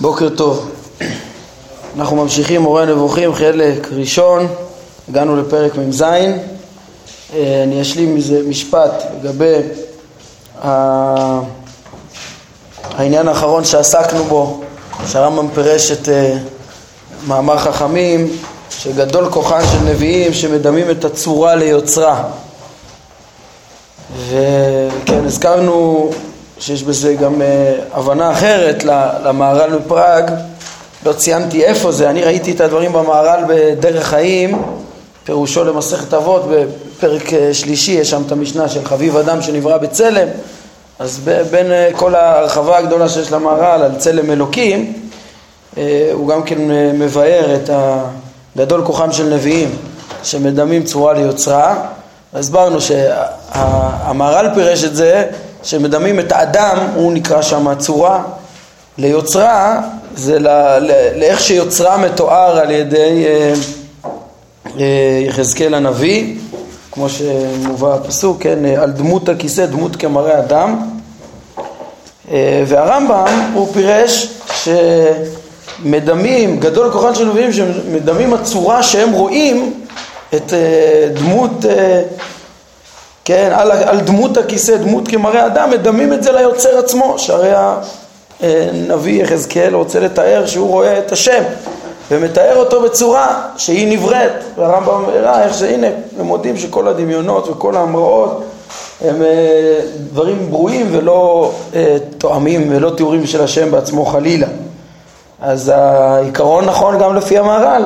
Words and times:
בוקר 0.00 0.28
טוב. 0.28 0.70
אנחנו 1.96 2.16
ממשיכים 2.16 2.62
מורה 2.62 2.84
נבוכים, 2.84 3.34
חלק 3.34 3.88
ראשון, 3.92 4.46
הגענו 5.08 5.36
לפרק 5.36 5.76
מ"ז. 5.76 6.02
אה, 6.02 7.62
אני 7.62 7.82
אשלים 7.82 8.14
מזה 8.14 8.40
משפט 8.48 9.02
לגבי 9.22 9.56
העניין 12.84 13.28
האחרון 13.28 13.64
שעסקנו 13.64 14.24
בו, 14.24 14.60
שהרמב"ם 15.06 15.48
פירש 15.54 15.90
את 15.90 16.08
אה, 16.08 16.36
מאמר 17.26 17.58
חכמים, 17.58 18.36
שגדול 18.70 19.30
כוחן 19.30 19.60
של 19.72 19.78
נביאים 19.84 20.34
שמדמים 20.34 20.90
את 20.90 21.04
הצורה 21.04 21.54
ליוצרה. 21.54 22.24
וכן, 24.28 25.24
הזכרנו 25.24 26.10
שיש 26.62 26.82
בזה 26.82 27.14
גם 27.14 27.42
אה, 27.42 27.74
הבנה 27.92 28.32
אחרת 28.32 28.84
למהר"ל 29.24 29.78
מפראג, 29.78 30.30
לא 31.06 31.12
ציינתי 31.12 31.64
איפה 31.64 31.92
זה, 31.92 32.10
אני 32.10 32.22
ראיתי 32.24 32.52
את 32.52 32.60
הדברים 32.60 32.92
במהר"ל 32.92 33.44
בדרך 33.48 34.06
חיים, 34.06 34.62
פירושו 35.24 35.64
למסכת 35.64 36.14
אבות, 36.14 36.42
בפרק 36.50 37.32
אה, 37.32 37.54
שלישי 37.54 37.92
יש 37.92 38.10
שם 38.10 38.22
את 38.26 38.32
המשנה 38.32 38.68
של 38.68 38.84
חביב 38.84 39.16
אדם 39.16 39.42
שנברא 39.42 39.78
בצלם, 39.78 40.28
אז 40.98 41.20
בין 41.50 41.72
אה, 41.72 41.90
כל 41.96 42.14
ההרחבה 42.14 42.78
הגדולה 42.78 43.08
שיש 43.08 43.32
למהר"ל 43.32 43.82
על 43.82 43.94
צלם 43.98 44.30
אלוקים, 44.30 44.92
הוא 46.12 46.28
גם 46.28 46.42
כן 46.42 46.58
מבאר 46.94 47.56
את 47.56 47.70
הגדול 48.56 48.84
כוחם 48.84 49.12
של 49.12 49.34
נביאים 49.34 49.76
שמדמים 50.22 50.82
צורה 50.82 51.12
ליוצרה, 51.12 51.86
הסברנו 52.34 52.78
שהמהר"ל 52.80 54.48
פירש 54.54 54.84
את 54.84 54.96
זה 54.96 55.24
שמדמים 55.62 56.20
את 56.20 56.32
האדם, 56.32 56.76
הוא 56.94 57.12
נקרא 57.12 57.42
שם 57.42 57.68
הצורה, 57.68 58.22
ליוצרה 58.98 59.80
זה 60.14 60.38
לאיך 61.16 61.40
שיוצרה 61.40 61.96
מתואר 61.96 62.58
על 62.58 62.70
ידי 62.70 63.24
אה, 63.26 63.52
אה, 64.78 65.24
יחזקאל 65.26 65.74
הנביא, 65.74 66.34
כמו 66.92 67.08
שמובא 67.08 67.94
הפסוק, 67.94 68.42
כן, 68.42 68.64
על 68.64 68.90
דמות 68.90 69.28
הכיסא, 69.28 69.66
דמות 69.66 69.96
כמראה 69.96 70.38
אדם. 70.38 70.76
אה, 72.30 72.62
והרמב"ם 72.66 73.50
הוא 73.54 73.72
פירש 73.72 74.28
שמדמים, 75.82 76.60
גדול 76.60 76.92
כוחן 76.92 77.14
של 77.14 77.28
נביאים, 77.28 77.52
שמדמים 77.52 78.34
הצורה 78.34 78.82
שהם 78.82 79.12
רואים 79.12 79.74
את 80.34 80.52
דמות 81.14 81.64
כן, 83.24 83.52
על, 83.54 83.70
על 83.70 84.00
דמות 84.00 84.36
הכיסא, 84.36 84.76
דמות 84.76 85.08
כמראה 85.08 85.46
אדם, 85.46 85.70
מדמים 85.70 86.12
את 86.12 86.22
זה 86.22 86.32
ליוצר 86.32 86.78
עצמו, 86.78 87.18
שהרי 87.18 87.52
הנביא 88.40 89.22
יחזקאל 89.22 89.74
רוצה 89.74 90.00
לתאר 90.00 90.46
שהוא 90.46 90.68
רואה 90.68 90.98
את 90.98 91.12
השם 91.12 91.42
ומתאר 92.10 92.56
אותו 92.56 92.82
בצורה 92.82 93.42
שהיא 93.56 93.98
נבראת, 93.98 94.32
והרמב"ם 94.56 95.04
הראה 95.04 95.44
איך 95.44 95.54
שהנה, 95.54 95.86
הם 96.18 96.26
מודים 96.26 96.56
שכל 96.56 96.88
הדמיונות 96.88 97.48
וכל 97.48 97.76
ההמראות 97.76 98.44
הם 99.04 99.22
אה, 99.22 99.80
דברים 100.12 100.50
ברואים 100.50 100.86
ולא 100.90 101.52
אה, 101.74 101.96
תואמים 102.18 102.66
ולא 102.70 102.90
תיאורים 102.90 103.26
של 103.26 103.42
השם 103.42 103.70
בעצמו 103.70 104.06
חלילה. 104.06 104.46
אז 105.40 105.72
העיקרון 105.74 106.64
נכון 106.64 106.98
גם 106.98 107.16
לפי 107.16 107.38
המהר"ל, 107.38 107.84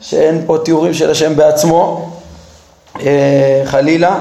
שאין 0.00 0.42
פה 0.46 0.58
תיאורים 0.64 0.94
של 0.94 1.10
השם 1.10 1.36
בעצמו 1.36 2.10
אה, 3.00 3.62
חלילה, 3.64 4.18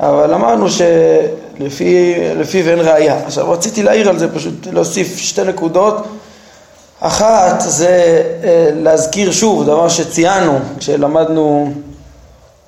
אבל 0.00 0.34
אמרנו 0.34 0.66
שלפיו 0.70 2.68
אין 2.68 2.80
ראייה. 2.80 3.18
עכשיו 3.26 3.50
רציתי 3.50 3.82
להעיר 3.82 4.08
על 4.08 4.18
זה, 4.18 4.34
פשוט 4.34 4.66
להוסיף 4.66 5.18
שתי 5.18 5.44
נקודות. 5.44 6.06
אחת 7.00 7.60
זה 7.60 8.22
אה, 8.44 8.70
להזכיר 8.74 9.32
שוב 9.32 9.64
דבר 9.64 9.88
שציינו 9.88 10.58
כשלמדנו 10.78 11.72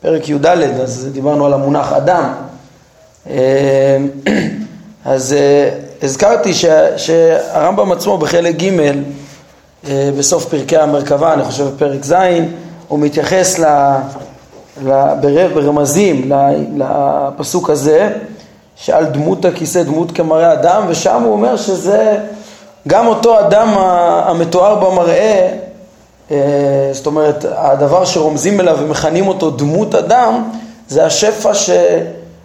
פרק 0.01 0.29
י"ד, 0.29 0.47
אז 0.47 1.09
דיברנו 1.13 1.47
על 1.47 1.53
המונח 1.53 1.93
אדם. 1.93 2.33
אה, 3.31 3.97
אז 5.05 5.33
אה, 5.33 5.71
הזכרתי 6.03 6.53
שהרמב"ם 6.97 7.93
עצמו 7.93 8.19
בחלק 8.19 8.63
ג' 8.63 8.93
בסוף 10.19 10.45
פרקי 10.45 10.77
המרכבה, 10.77 11.33
אני 11.35 11.45
חושב 11.45 11.65
בפרק 11.65 12.05
ז', 12.05 12.15
הוא 12.89 12.99
מתייחס 12.99 13.59
ברמזים 15.55 16.33
לפסוק 16.77 17.71
הזה, 17.71 18.13
שעל 18.77 19.05
דמות 19.05 19.45
הכיסא 19.45 19.83
דמות 19.83 20.13
כמראה 20.13 20.53
אדם, 20.53 20.83
ושם 20.89 21.23
הוא 21.23 21.33
אומר 21.33 21.57
שזה 21.57 22.19
גם 22.89 23.07
אותו 23.07 23.41
אדם 23.41 23.69
המתואר 24.27 24.75
במראה, 24.75 25.49
אה, 26.31 26.37
זאת 26.93 27.07
אומרת, 27.07 27.45
הדבר 27.57 28.05
שרומזים 28.05 28.61
אליו 28.61 28.79
ומכנים 28.81 29.29
אותו 29.29 29.51
דמות 29.51 29.95
אדם, 29.95 30.51
זה 30.89 31.07
השפע 31.07 31.51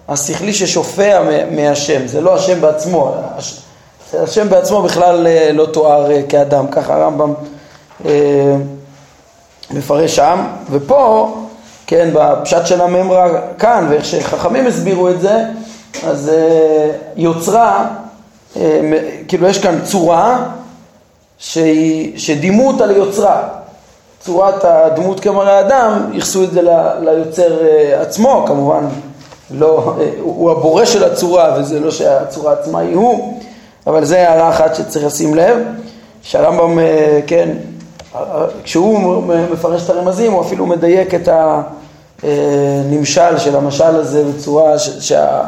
השכלי 0.08 0.52
ששופע 0.52 1.22
מהשם, 1.50 2.06
זה 2.06 2.20
לא 2.20 2.34
השם 2.34 2.60
בעצמו, 2.60 3.14
השם 4.14 4.48
בעצמו 4.48 4.82
בכלל 4.82 5.26
אה, 5.26 5.50
לא 5.52 5.66
תואר 5.66 6.10
אה, 6.10 6.22
כאדם, 6.28 6.66
ככה 6.66 6.94
הרמב"ם 6.94 7.34
מפרש 9.70 10.16
שם, 10.16 10.46
ופה 10.70 11.34
כן, 11.86 12.10
בפשט 12.12 12.66
של 12.66 12.80
הממרה 12.80 13.28
כאן, 13.58 13.86
ואיך 13.90 14.04
שחכמים 14.04 14.66
הסבירו 14.66 15.08
את 15.08 15.20
זה, 15.20 15.44
אז 16.06 16.28
אה, 16.28 16.90
יוצרה, 17.16 17.88
אה, 18.56 18.80
כאילו 19.28 19.48
יש 19.48 19.58
כאן 19.58 19.78
צורה 19.84 20.48
שהיא, 21.38 22.18
שדימו 22.18 22.68
אותה 22.68 22.86
ליוצרה. 22.86 23.48
צורת 24.20 24.64
הדמות 24.64 25.20
כמראה 25.20 25.60
אדם, 25.60 26.10
ייחסו 26.12 26.44
את 26.44 26.50
זה 26.50 26.62
ליוצר 27.00 27.66
אה, 27.66 28.00
עצמו, 28.00 28.44
כמובן, 28.46 28.84
לא, 29.50 29.94
הוא 30.20 30.50
הבורא 30.50 30.84
של 30.84 31.04
הצורה, 31.04 31.56
וזה 31.58 31.80
לא 31.80 31.90
שהצורה 31.90 32.52
עצמה 32.52 32.78
היא 32.78 32.96
הוא, 32.96 33.40
אבל 33.86 34.04
זה 34.04 34.28
הערה 34.28 34.48
אחת 34.48 34.74
שצריך 34.74 35.06
לשים 35.06 35.34
לב, 35.34 35.58
שהרמב"ם, 36.22 36.78
כן, 37.26 37.48
כשהוא 38.64 39.22
מפרש 39.52 39.84
את 39.84 39.90
הרמזים 39.90 40.32
הוא 40.32 40.42
אפילו 40.42 40.66
מדייק 40.66 41.14
את 41.14 41.28
הנמשל 42.22 43.38
של 43.38 43.56
המשל 43.56 43.84
הזה 43.96 44.24
בצורה 44.24 44.78
שה, 44.78 45.42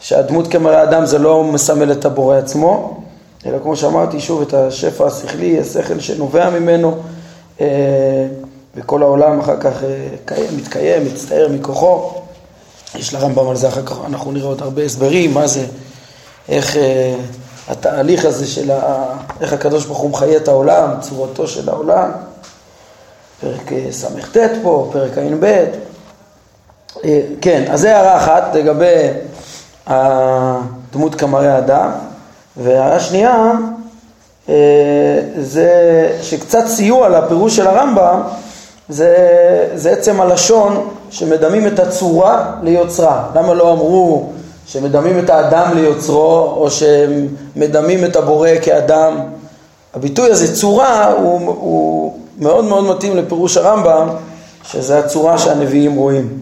שהדמות 0.00 0.48
כמראה 0.48 0.82
אדם 0.82 1.06
זה 1.06 1.18
לא 1.18 1.44
מסמל 1.44 1.92
את 1.92 2.04
הבורא 2.04 2.36
עצמו, 2.36 3.00
אלא 3.46 3.58
כמו 3.62 3.76
שאמרתי 3.76 4.20
שוב 4.20 4.42
את 4.42 4.54
השפע 4.54 5.06
השכלי, 5.06 5.60
השכל 5.60 6.00
שנובע 6.00 6.50
ממנו 6.50 6.96
וכל 8.76 9.02
העולם 9.02 9.40
אחר 9.40 9.56
כך 9.60 9.72
מתקיים, 10.56 11.04
מצטער 11.04 11.48
מכוחו. 11.48 12.10
יש 12.94 13.14
לרמב"ם 13.14 13.48
על 13.48 13.56
זה 13.56 13.68
אחר 13.68 13.82
כך, 13.82 13.96
אנחנו 14.06 14.32
נראה 14.32 14.48
עוד 14.48 14.62
הרבה 14.62 14.82
הסברים, 14.82 15.34
מה 15.34 15.46
זה, 15.46 15.64
איך 16.48 16.76
התהליך 17.68 18.24
הזה 18.24 18.46
של 18.46 18.70
ה... 18.70 19.04
איך 19.40 19.52
הקדוש 19.52 19.86
ברוך 19.86 19.98
הוא 19.98 20.10
מחיה 20.10 20.36
את 20.36 20.48
העולם, 20.48 20.90
צורתו 21.00 21.46
של 21.46 21.68
העולם, 21.68 22.10
פרק 23.40 23.72
אה, 23.72 23.86
ס"ט 23.90 24.36
פה, 24.62 24.90
פרק 24.92 25.18
ע"ב. 25.18 25.44
אה, 27.04 27.20
כן, 27.40 27.64
אז 27.70 27.80
זה 27.80 27.96
הערה 27.96 28.16
אחת 28.16 28.54
לגבי 28.54 29.08
הדמות 29.86 31.14
כמראה 31.14 31.58
אדם, 31.58 31.90
והערה 32.56 33.00
שנייה 33.00 33.52
אה, 34.48 34.54
זה 35.38 35.70
שקצת 36.22 36.66
סיוע 36.66 37.08
לפירוש 37.08 37.56
של 37.56 37.66
הרמב"ם 37.66 38.22
זה, 38.88 39.16
זה 39.74 39.90
עצם 39.90 40.20
הלשון 40.20 40.88
שמדמים 41.10 41.66
את 41.66 41.78
הצורה 41.78 42.52
ליוצרה. 42.62 43.24
למה 43.34 43.54
לא 43.54 43.72
אמרו 43.72 44.32
שמדמים 44.72 45.18
את 45.18 45.30
האדם 45.30 45.70
ליוצרו, 45.74 46.54
או 46.56 46.68
שמדמים 46.70 48.04
את 48.04 48.16
הבורא 48.16 48.48
כאדם. 48.62 49.20
הביטוי 49.94 50.30
הזה, 50.30 50.56
צורה, 50.56 51.12
הוא, 51.12 51.40
הוא 51.46 52.18
מאוד 52.38 52.64
מאוד 52.64 52.84
מתאים 52.84 53.16
לפירוש 53.16 53.56
הרמב"ם, 53.56 54.08
שזה 54.64 54.98
הצורה 54.98 55.38
שהנביאים 55.38 55.96
רואים. 55.96 56.38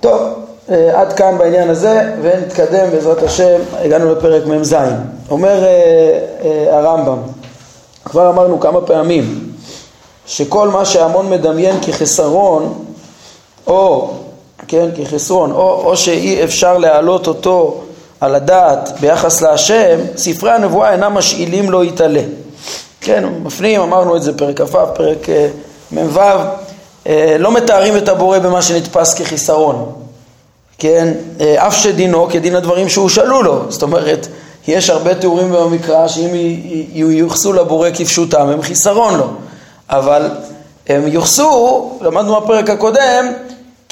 טוב, 0.00 0.22
אה, 0.70 1.00
עד 1.00 1.12
כאן 1.12 1.38
בעניין 1.38 1.70
הזה, 1.70 2.12
ונתקדם 2.22 2.90
בעזרת 2.90 3.22
השם, 3.22 3.60
הגענו 3.74 4.12
לפרק 4.12 4.46
מ"ז. 4.46 4.76
אומר 5.30 5.64
אה, 5.64 5.68
אה, 6.44 6.78
הרמב"ם, 6.78 7.18
כבר 8.04 8.30
אמרנו 8.30 8.60
כמה 8.60 8.80
פעמים, 8.80 9.52
שכל 10.26 10.68
מה 10.68 10.84
שהמון 10.84 11.30
מדמיין 11.30 11.80
כחסרון, 11.82 12.84
או 13.66 14.10
כן, 14.68 14.88
כחסרון, 14.96 15.52
או, 15.52 15.82
או 15.84 15.96
שאי 15.96 16.44
אפשר 16.44 16.78
להעלות 16.78 17.26
אותו 17.26 17.80
על 18.20 18.34
הדעת 18.34 18.92
ביחס 19.00 19.42
להשם, 19.42 19.98
ספרי 20.16 20.50
הנבואה 20.50 20.92
אינם 20.92 21.14
משאילים 21.14 21.70
לו 21.70 21.84
יתעלה. 21.84 22.22
כן, 23.00 23.24
מפנים, 23.42 23.80
אמרנו 23.80 24.16
את 24.16 24.22
זה 24.22 24.38
פרק 24.38 24.60
כ"ו, 24.60 24.78
פרק 24.94 25.26
uh, 25.26 25.94
מ"ו, 25.94 26.20
uh, 27.04 27.08
לא 27.38 27.52
מתארים 27.52 27.96
את 27.96 28.08
הבורא 28.08 28.38
במה 28.38 28.62
שנתפס 28.62 29.14
כחיסרון, 29.14 29.92
כן, 30.78 31.12
uh, 31.38 31.42
אף 31.56 31.76
שדינו 31.76 32.28
כדין 32.30 32.56
הדברים 32.56 32.88
שהושאלו 32.88 33.42
לו, 33.42 33.60
זאת 33.68 33.82
אומרת, 33.82 34.26
יש 34.68 34.90
הרבה 34.90 35.14
תיאורים 35.14 35.52
במקרא 35.52 36.08
שאם 36.08 36.30
ייוחסו 36.92 37.52
לבורא 37.52 37.88
כפשוטם 37.94 38.48
הם 38.48 38.62
חיסרון 38.62 39.14
לו, 39.14 39.26
אבל 39.90 40.30
הם 40.88 41.08
יוחסו, 41.08 41.90
למדנו 42.00 42.40
בפרק 42.40 42.70
הקודם, 42.70 43.26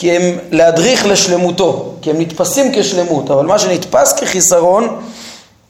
כי 0.00 0.17
הם 0.17 0.38
להדריך 0.50 1.06
לשלמותו, 1.06 1.93
כי 2.02 2.11
הם 2.11 2.20
נתפסים 2.20 2.73
כשלמות, 2.75 3.31
אבל 3.31 3.47
מה 3.47 3.58
שנתפס 3.58 4.12
כחיסרון, 4.12 5.00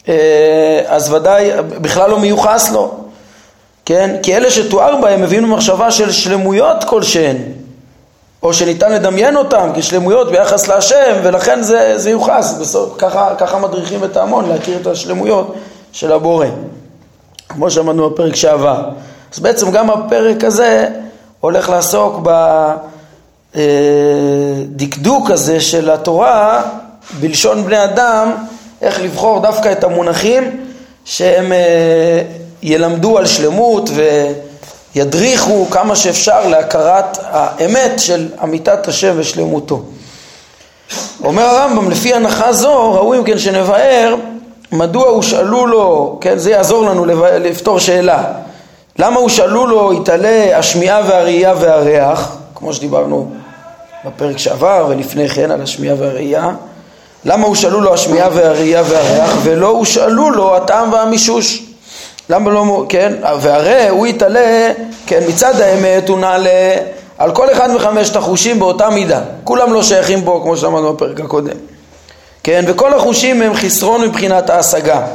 אה, 0.09 0.83
אז 0.87 1.13
ודאי 1.13 1.51
בכלל 1.63 2.11
לא 2.11 2.19
מיוחס 2.19 2.71
לו, 2.73 2.95
כן? 3.85 4.17
כי 4.23 4.37
אלה 4.37 4.51
שתואר 4.51 5.01
בהם 5.01 5.23
מביאים 5.23 5.45
למחשבה 5.45 5.91
של 5.91 6.13
שלמויות 6.13 6.85
כלשהן, 6.85 7.37
או 8.43 8.55
שניתן 8.55 8.93
לדמיין 8.93 9.37
אותם 9.37 9.71
כשלמויות 9.75 10.31
ביחס 10.31 10.69
להשם, 10.69 11.17
ולכן 11.23 11.63
זה, 11.63 11.93
זה 11.97 12.11
יוחס, 12.11 12.55
בסוף, 12.61 12.95
ככה, 12.99 13.35
ככה 13.39 13.59
מדריכים 13.59 14.05
את 14.05 14.17
ההמון 14.17 14.49
להכיר 14.49 14.79
את 14.81 14.87
השלמויות 14.87 15.55
של 15.93 16.13
הבורא, 16.13 16.47
כמו 17.49 17.71
שאמרנו 17.71 18.11
בפרק 18.11 18.35
שעבר. 18.35 18.89
אז 19.35 19.39
בעצם 19.39 19.71
גם 19.71 19.91
הפרק 19.91 20.45
הזה 20.45 20.89
הולך 21.41 21.69
לעסוק 21.69 22.19
בדקדוק 23.55 25.31
הזה 25.31 25.61
של 25.61 25.91
התורה 25.91 26.63
בלשון 27.21 27.65
בני 27.65 27.85
אדם, 27.85 28.33
איך 28.83 29.01
לבחור 29.01 29.41
דווקא 29.41 29.73
את 29.73 29.85
המונחים 29.85 30.61
שהם 31.05 31.53
אה, 31.53 32.23
ילמדו 32.63 33.19
על 33.19 33.27
שלמות 33.27 33.91
וידריכו 34.95 35.67
כמה 35.71 35.97
שאפשר 35.97 36.49
להכרת 36.49 37.19
האמת 37.23 38.01
של 38.01 38.29
אמיתת 38.43 38.89
השם 38.89 39.15
ושלמותו. 39.17 39.83
אומר 41.25 41.43
הרמב"ם, 41.43 41.91
לפי 41.91 42.15
הנחה 42.15 42.53
זו, 42.53 42.93
ראוי 42.93 43.19
אם 43.19 43.25
כן 43.25 43.39
שנבהר 43.39 44.15
מדוע 44.73 45.09
הושאלו 45.09 45.67
לו, 45.67 46.19
כן, 46.21 46.39
זה 46.39 46.51
יעזור 46.51 46.87
לנו 46.87 47.05
לפתור 47.41 47.79
שאלה. 47.79 48.25
למה 48.99 49.21
הושאלו 49.21 49.67
לו 49.67 49.93
יתעלה 49.93 50.59
השמיעה 50.59 51.01
והראייה 51.07 51.55
והריח, 51.61 52.37
כמו 52.55 52.73
שדיברנו 52.73 53.31
בפרק 54.05 54.39
שעבר 54.39 54.87
ולפני 54.89 55.29
כן 55.29 55.51
על 55.51 55.63
השמיעה 55.63 55.95
והראייה, 55.99 56.51
למה 57.25 57.47
הושאלו 57.47 57.81
לו 57.81 57.95
השמיעה 57.95 58.29
והראייה 58.33 58.83
והריח 58.89 59.37
ולא 59.43 59.69
הושאלו 59.69 60.31
לו 60.31 60.57
הטעם 60.57 60.93
והמישוש? 60.93 61.63
למה 62.31 62.51
לא, 62.51 62.85
כן, 62.89 63.13
והרי 63.41 63.89
הוא 63.89 64.07
יתעלה, 64.07 64.73
כן, 65.07 65.21
מצד 65.29 65.61
האמת 65.61 66.09
הוא 66.09 66.19
נעלה 66.19 66.77
על 67.19 67.35
כל 67.35 67.53
אחד 67.53 67.71
מחמשת 67.71 68.17
החושים 68.17 68.59
באותה 68.59 68.91
מידה, 68.91 69.21
כולם 69.45 69.73
לא 69.73 69.83
שייכים 69.83 70.25
בו 70.25 70.43
כמו 70.43 70.57
שאמרנו 70.57 70.93
בפרק 70.93 71.21
הקודם, 71.21 71.57
כן, 72.43 72.65
וכל 72.69 72.95
החושים 72.95 73.43
הם 73.43 73.55
חסרון 73.55 74.03
מבחינת 74.03 74.51
ההשגה, 74.51 75.07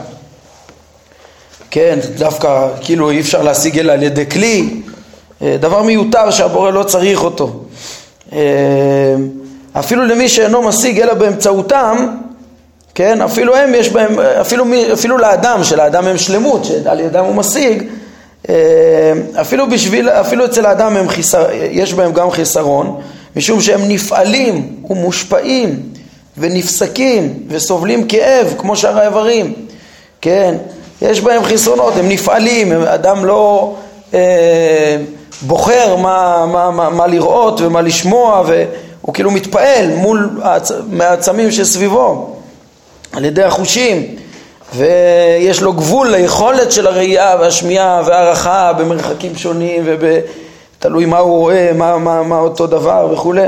כן, 1.71 1.99
דווקא 2.17 2.67
כאילו 2.81 3.09
אי 3.09 3.19
אפשר 3.19 3.43
להשיג 3.43 3.79
אלא 3.79 3.93
על 3.93 4.03
ידי 4.03 4.29
כלי, 4.29 4.69
אה, 5.41 5.57
דבר 5.59 5.83
מיותר 5.83 6.31
שהבורא 6.31 6.71
לא 6.71 6.83
צריך 6.83 7.23
אותו. 7.23 7.64
אה, 8.33 8.39
אפילו 9.79 10.05
למי 10.05 10.29
שאינו 10.29 10.61
משיג 10.61 11.01
אלא 11.01 11.13
באמצעותם, 11.13 12.07
כן, 12.95 13.21
אפילו 13.21 13.55
הם 13.55 13.75
יש 13.75 13.89
בהם, 13.89 14.19
אפילו, 14.19 14.65
אפילו 14.93 15.17
לאדם, 15.17 15.63
שלאדם 15.63 16.07
הם 16.07 16.17
שלמות, 16.17 16.65
שעל 16.65 16.99
ידם 16.99 17.25
הוא 17.25 17.35
משיג, 17.35 17.83
אה, 18.49 19.13
אפילו, 19.41 19.69
בשביל, 19.69 20.09
אפילו 20.09 20.45
אצל 20.45 20.65
האדם 20.65 20.97
הם 20.97 21.09
חיסר, 21.09 21.47
יש 21.71 21.93
בהם 21.93 22.13
גם 22.13 22.31
חיסרון, 22.31 23.01
משום 23.35 23.61
שהם 23.61 23.81
נפעלים 23.87 24.75
ומושפעים 24.89 25.79
ונפסקים 26.37 27.33
וסובלים 27.47 28.07
כאב 28.07 28.53
כמו 28.57 28.75
שאר 28.75 28.99
האיברים, 28.99 29.53
כן, 30.21 30.55
יש 31.01 31.21
בהם 31.21 31.43
חסרונות, 31.43 31.93
הם 31.97 32.09
נפעלים, 32.09 32.71
הם, 32.71 32.81
אדם 32.81 33.25
לא 33.25 33.75
אה, 34.13 34.97
בוחר 35.41 35.95
מה, 35.95 36.45
מה, 36.51 36.71
מה, 36.71 36.89
מה 36.89 37.07
לראות 37.07 37.61
ומה 37.61 37.81
לשמוע 37.81 38.43
והוא 38.47 39.13
כאילו 39.13 39.31
מתפעל 39.31 39.95
מול 39.95 40.29
מהעצמים 40.89 41.51
שסביבו 41.51 42.35
על 43.13 43.25
ידי 43.25 43.43
החושים 43.43 44.15
ויש 44.75 45.61
לו 45.61 45.73
גבול 45.73 46.11
ליכולת 46.11 46.71
של 46.71 46.87
הראייה 46.87 47.35
והשמיעה 47.39 48.01
והערכה 48.05 48.73
במרחקים 48.73 49.35
שונים 49.35 49.83
ותלוי 49.85 51.05
מה 51.05 51.17
הוא 51.17 51.39
רואה, 51.39 51.71
מה, 51.73 51.97
מה, 51.97 52.23
מה 52.23 52.39
אותו 52.39 52.67
דבר 52.67 53.09
וכולי 53.13 53.47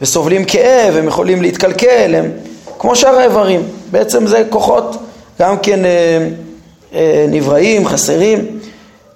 וסובלים 0.00 0.44
כאב, 0.44 0.96
הם 0.96 1.08
יכולים 1.08 1.42
להתקלקל, 1.42 2.14
הם 2.14 2.30
כמו 2.78 2.96
שאר 2.96 3.18
האיברים, 3.18 3.62
בעצם 3.90 4.26
זה 4.26 4.42
כוחות 4.50 4.96
גם 5.40 5.58
כן 5.58 5.84
אה, 5.84 6.28
אה, 6.94 7.26
נבראים, 7.28 7.88
חסרים, 7.88 8.55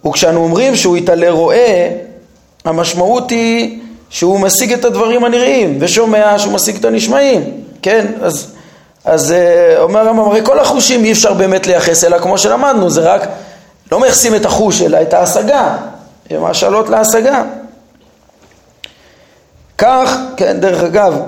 וכשאנו 0.06 0.40
אומרים 0.40 0.76
שהוא 0.76 0.96
יתעלה 0.96 1.30
רואה, 1.30 1.90
המשמעות 2.64 3.30
היא 3.30 3.80
שהוא 4.10 4.40
משיג 4.40 4.72
את 4.72 4.84
הדברים 4.84 5.24
הנראים, 5.24 5.76
ושומע 5.80 6.38
שהוא 6.38 6.52
משיג 6.52 6.76
את 6.76 6.84
הנשמעים, 6.84 7.42
כן? 7.82 8.06
אז, 8.22 8.52
אז 9.04 9.32
אה, 9.32 9.82
אומר 9.82 10.00
הרמב"ם, 10.00 10.28
הרי 10.28 10.40
כל 10.44 10.58
החושים 10.58 11.04
אי 11.04 11.12
אפשר 11.12 11.34
באמת 11.34 11.66
לייחס, 11.66 12.04
אלא 12.04 12.18
כמו 12.18 12.38
שלמדנו, 12.38 12.90
זה 12.90 13.00
רק, 13.00 13.28
לא 13.92 14.00
מייחסים 14.00 14.34
את 14.34 14.44
החוש, 14.44 14.82
אלא 14.82 15.02
את 15.02 15.14
ההשגה, 15.14 15.76
הם 16.30 16.44
השאלות 16.44 16.88
להשגה. 16.88 17.42
כך, 19.78 20.16
כן, 20.36 20.60
דרך 20.60 20.82
אגב, 20.82 21.20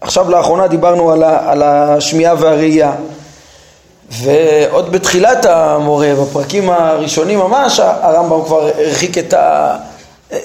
עכשיו 0.00 0.30
לאחרונה 0.30 0.66
דיברנו 0.66 1.10
על 1.20 1.62
השמיעה 1.62 2.34
והראייה. 2.38 2.92
ועוד 4.10 4.92
בתחילת 4.92 5.44
המורה, 5.44 6.14
בפרקים 6.22 6.70
הראשונים 6.70 7.38
ממש, 7.38 7.80
הרמב"ם 7.80 8.44
כבר 8.44 8.68
הרחיק 8.78 9.18
את 9.18 9.34
ה... 9.34 9.76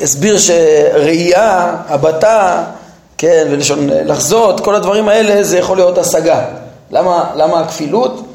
הסביר 0.01 0.37
שראייה, 0.37 1.75
הבטה, 1.87 2.63
כן, 3.17 3.47
ולשון 3.51 3.89
לחזות, 3.89 4.59
כל 4.59 4.75
הדברים 4.75 5.09
האלה 5.09 5.43
זה 5.43 5.57
יכול 5.57 5.77
להיות 5.77 5.97
השגה. 5.97 6.41
למה, 6.91 7.31
למה 7.35 7.59
הכפילות? 7.59 8.25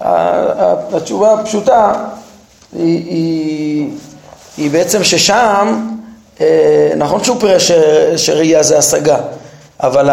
התשובה 0.00 1.32
הפשוטה 1.32 1.92
היא, 2.72 3.04
היא, 3.06 3.88
היא 4.56 4.70
בעצם 4.70 5.04
ששם, 5.04 5.86
אה, 6.40 6.92
נכון 6.96 7.24
שהוא 7.24 7.40
פירש 7.40 7.72
שראייה 8.16 8.62
זה 8.62 8.78
השגה, 8.78 9.18
אבל 9.82 10.08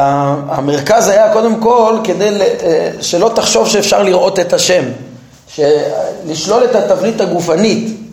המרכז 0.49 1.07
היה 1.07 1.33
קודם 1.33 1.59
כל 1.59 1.97
כדי 2.03 2.29
אה, 2.63 2.89
שלא 3.01 3.31
תחשוב 3.35 3.67
שאפשר 3.67 4.03
לראות 4.03 4.39
את 4.39 4.53
השם, 4.53 4.83
לשלול 6.27 6.63
את 6.63 6.75
התבנית 6.75 7.21
הגופנית. 7.21 8.05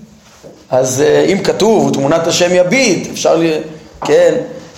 אז 0.70 1.00
אה, 1.00 1.24
אם 1.24 1.38
כתוב 1.42 1.92
תמונת 1.94 2.26
השם 2.26 2.48
יביט, 2.54 3.08
אפשר, 3.12 3.36
ל... 3.36 3.44
כן, 4.04 4.34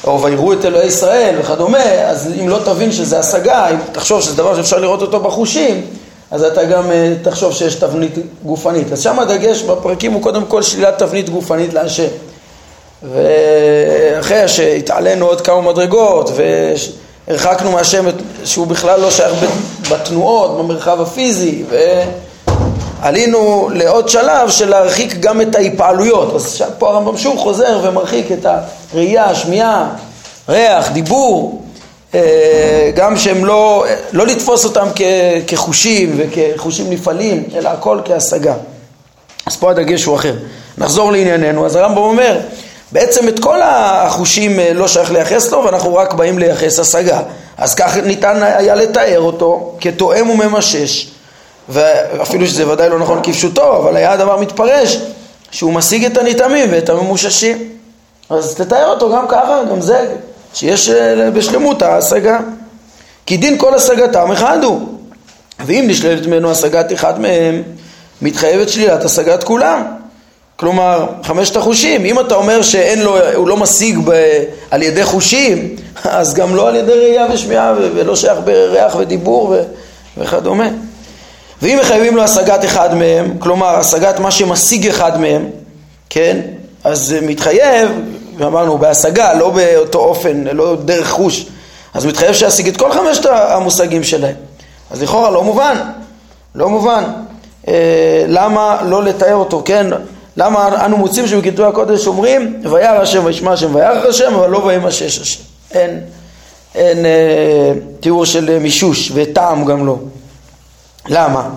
או 0.06 0.22
ויראו 0.22 0.52
את 0.52 0.64
אלוהי 0.64 0.86
ישראל 0.86 1.34
וכדומה, 1.40 1.84
אז 1.84 2.30
אם 2.40 2.48
לא 2.48 2.58
תבין 2.64 2.92
שזה 2.92 3.18
השגה, 3.18 3.68
אם 3.68 3.76
תחשוב 3.92 4.22
שזה 4.22 4.36
דבר 4.36 4.56
שאפשר 4.56 4.78
לראות 4.78 5.02
אותו 5.02 5.20
בחושים, 5.20 5.86
אז 6.30 6.42
אתה 6.42 6.64
גם 6.64 6.90
אה, 6.90 7.14
תחשוב 7.22 7.52
שיש 7.54 7.74
תבנית 7.74 8.12
גופנית. 8.44 8.92
אז 8.92 9.02
שם 9.02 9.18
הדגש 9.18 9.62
בפרקים 9.62 10.12
הוא 10.12 10.22
קודם 10.22 10.44
כל 10.44 10.62
שלילת 10.62 10.98
תבנית 10.98 11.30
גופנית 11.30 11.74
להשם. 11.74 12.08
ואחרי 13.12 14.48
שהתעלינו 14.48 15.26
עוד 15.26 15.40
כמה 15.40 15.60
מדרגות 15.60 16.30
והרחקנו 17.28 17.72
מהשם 17.72 18.04
שהוא 18.44 18.66
בכלל 18.66 19.00
לא 19.00 19.10
שייך 19.10 19.32
בתנועות, 19.90 20.58
במרחב 20.58 21.00
הפיזי 21.00 21.64
ועלינו 23.00 23.68
לעוד 23.72 24.08
שלב 24.08 24.50
של 24.50 24.68
להרחיק 24.70 25.14
גם 25.20 25.40
את 25.40 25.54
ההיפעלויות 25.54 26.34
אז 26.34 26.62
פה 26.78 26.88
הרמב"ם 26.88 27.16
שוב 27.16 27.38
חוזר 27.38 27.80
ומרחיק 27.82 28.32
את 28.32 28.46
הראייה, 28.92 29.24
השמיעה, 29.24 29.88
ריח, 30.48 30.90
דיבור 30.92 31.62
אה, 32.14 32.90
גם 32.94 33.16
שהם 33.16 33.44
לא, 33.44 33.84
לא 34.12 34.26
לתפוס 34.26 34.64
אותם 34.64 34.88
כחושים 35.46 36.16
וכחושים 36.16 36.90
נפעלים 36.90 37.44
אלא 37.54 37.68
הכל 37.68 37.98
כהשגה. 38.04 38.54
אז 39.46 39.56
פה 39.56 39.70
הדגש 39.70 40.04
הוא 40.04 40.16
אחר. 40.16 40.34
נחזור 40.78 41.12
לענייננו. 41.12 41.66
אז 41.66 41.76
הרמב"ם 41.76 42.02
אומר 42.02 42.40
בעצם 42.94 43.28
את 43.28 43.40
כל 43.40 43.58
החושים 43.62 44.60
אה, 44.60 44.72
לא 44.74 44.88
שייך 44.88 45.12
לייחס 45.12 45.52
לו 45.52 45.64
ואנחנו 45.64 45.94
רק 45.94 46.14
באים 46.14 46.38
לייחס 46.38 46.78
השגה. 46.78 47.20
אז 47.58 47.74
כך 47.74 47.96
ניתן 47.96 48.42
היה 48.42 48.74
לתאר 48.74 49.20
אותו 49.20 49.76
כתואם 49.80 50.30
וממשש. 50.30 51.10
ואפילו 51.68 52.46
שזה 52.46 52.68
ודאי 52.68 52.88
לא 52.88 52.98
נכון 52.98 53.20
כפשוטו 53.22 53.76
אבל 53.76 53.96
היה 53.96 54.12
הדבר 54.12 54.40
מתפרש 54.40 54.98
שהוא 55.50 55.72
משיג 55.72 56.04
את 56.04 56.16
הנתעמים 56.16 56.68
ואת 56.72 56.88
הממוששים. 56.88 57.68
אז 58.30 58.54
תתאר 58.54 58.86
אותו 58.86 59.12
גם 59.12 59.28
ככה, 59.28 59.60
גם 59.70 59.80
זה 59.80 60.14
שיש 60.54 60.88
אה, 60.88 61.30
בשלמות 61.30 61.82
ההשגה. 61.82 62.38
כי 63.26 63.36
דין 63.36 63.58
כל 63.58 63.74
השגתם 63.74 64.32
אחד 64.32 64.64
הוא. 64.64 64.88
ואם 65.66 65.84
נשללת 65.88 66.26
ממנו 66.26 66.50
השגת 66.50 66.92
אחד 66.92 67.20
מהם 67.20 67.62
מתחייבת 68.22 68.68
שלילת 68.68 69.04
השגת 69.04 69.44
כולם 69.44 69.82
כלומר, 70.56 71.06
חמשת 71.22 71.56
החושים, 71.56 72.04
אם 72.04 72.20
אתה 72.20 72.34
אומר 72.34 72.62
שאין 72.62 73.00
לו, 73.00 73.16
הוא 73.34 73.48
לא 73.48 73.56
משיג 73.56 73.98
ב, 74.04 74.12
על 74.70 74.82
ידי 74.82 75.04
חושים, 75.04 75.76
אז 76.04 76.34
גם 76.34 76.54
לא 76.54 76.68
על 76.68 76.76
ידי 76.76 76.92
ראייה 76.92 77.26
ושמיעה 77.32 77.74
ולא 77.78 78.16
שייך 78.16 78.38
בריח 78.44 78.96
ודיבור 78.98 79.44
ו, 79.44 79.62
וכדומה. 80.18 80.68
ואם 81.62 81.78
מחייבים 81.80 82.16
לו 82.16 82.22
השגת 82.22 82.64
אחד 82.64 82.94
מהם, 82.94 83.38
כלומר 83.38 83.66
השגת 83.66 84.18
מה 84.18 84.30
שמשיג 84.30 84.88
אחד 84.88 85.20
מהם, 85.20 85.46
כן, 86.10 86.40
אז 86.84 87.16
מתחייב, 87.22 87.88
ואמרנו 88.38 88.78
בהשגה, 88.78 89.34
לא 89.34 89.50
באותו 89.50 89.98
אופן, 89.98 90.44
לא 90.52 90.76
דרך 90.84 91.10
חוש, 91.10 91.46
אז 91.94 92.06
מתחייב 92.06 92.32
שישיג 92.34 92.68
את 92.68 92.76
כל 92.76 92.92
חמשת 92.92 93.26
המושגים 93.26 94.04
שלהם. 94.04 94.34
אז 94.90 95.02
לכאורה 95.02 95.30
לא 95.30 95.44
מובן, 95.44 95.76
לא 96.54 96.68
מובן. 96.68 97.04
אה, 97.68 98.24
למה 98.28 98.78
לא 98.84 99.02
לתאר 99.02 99.34
אותו, 99.34 99.62
כן? 99.64 99.86
למה 100.36 100.84
אנו 100.84 100.96
מוצאים 100.96 101.26
שבכתבי 101.26 101.64
הקודש 101.64 102.06
אומרים 102.06 102.62
וירא 102.70 103.00
השם 103.00 103.24
וישמע 103.24 103.52
השם 103.52 103.74
וירא 103.74 104.08
השם 104.08 104.34
אבל 104.34 104.50
לא 104.50 104.58
וימשש 104.58 105.18
השם. 105.18 105.42
אין, 105.70 106.00
אין 106.74 107.06
אה, 107.06 107.72
תיאור 108.00 108.24
של 108.24 108.58
מישוש 108.58 109.12
וטעם 109.14 109.64
גם 109.64 109.86
לא. 109.86 109.96
למה? 111.08 111.48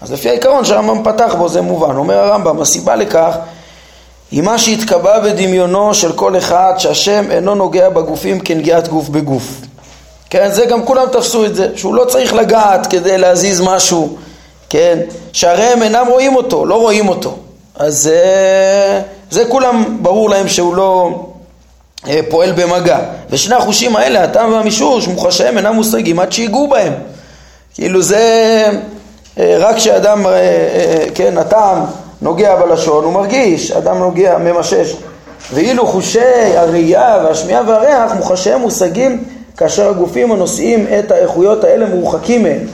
אז 0.00 0.12
לפי 0.12 0.28
העיקרון 0.28 0.64
שהרמב"ם 0.64 1.12
פתח 1.12 1.34
בו 1.38 1.48
זה 1.48 1.60
מובן. 1.60 1.96
אומר 1.96 2.16
הרמב"ם, 2.16 2.60
הסיבה 2.60 2.96
לכך 2.96 3.36
היא 4.30 4.42
מה 4.42 4.58
שהתקבע 4.58 5.20
בדמיונו 5.20 5.94
של 5.94 6.12
כל 6.12 6.36
אחד 6.36 6.72
שהשם 6.78 7.30
אינו 7.30 7.54
נוגע 7.54 7.88
בגופים 7.88 8.40
כנגיעת 8.40 8.88
גוף 8.88 9.08
בגוף. 9.08 9.60
כן, 10.30 10.52
זה 10.52 10.66
גם 10.66 10.84
כולם 10.84 11.06
תפסו 11.12 11.44
את 11.44 11.54
זה, 11.54 11.68
שהוא 11.76 11.94
לא 11.94 12.04
צריך 12.04 12.34
לגעת 12.34 12.86
כדי 12.86 13.18
להזיז 13.18 13.60
משהו, 13.60 14.16
כן, 14.68 14.98
שהרי 15.32 15.64
הם 15.64 15.82
אינם 15.82 16.06
רואים 16.08 16.36
אותו, 16.36 16.66
לא 16.66 16.74
רואים 16.74 17.08
אותו. 17.08 17.36
אז 17.80 18.02
זה, 18.02 19.02
זה 19.30 19.44
כולם 19.48 19.98
ברור 20.02 20.30
להם 20.30 20.48
שהוא 20.48 20.74
לא 20.74 21.10
אה, 22.08 22.20
פועל 22.28 22.52
במגע. 22.52 22.98
ושני 23.30 23.54
החושים 23.54 23.96
האלה, 23.96 24.24
הטעם 24.24 24.52
והמישוש, 24.52 25.08
מוחשיהם 25.08 25.58
אינם 25.58 25.74
מושגים 25.74 26.20
עד 26.20 26.32
שיגעו 26.32 26.68
בהם. 26.68 26.92
כאילו 27.74 28.02
זה 28.02 28.18
אה, 29.38 29.56
רק 29.58 29.76
כשאדם, 29.76 30.26
אה, 30.26 31.04
כן, 31.14 31.38
הטעם 31.38 31.78
נוגע 32.22 32.56
בלשון, 32.56 33.04
הוא 33.04 33.12
מרגיש, 33.12 33.72
אדם 33.72 33.98
נוגע, 33.98 34.38
ממשש. 34.38 34.96
ואילו 35.52 35.86
חושי 35.86 36.56
הראייה 36.56 37.18
והשמיעה 37.24 37.62
והריח, 37.66 38.12
מוחשיהם 38.14 38.60
מושגים 38.60 39.24
כאשר 39.56 39.88
הגופים 39.88 40.32
הנושאים 40.32 40.86
את 40.98 41.10
האיכויות 41.10 41.64
האלה 41.64 41.86
מורחקים 41.86 42.42
מהם. 42.42 42.66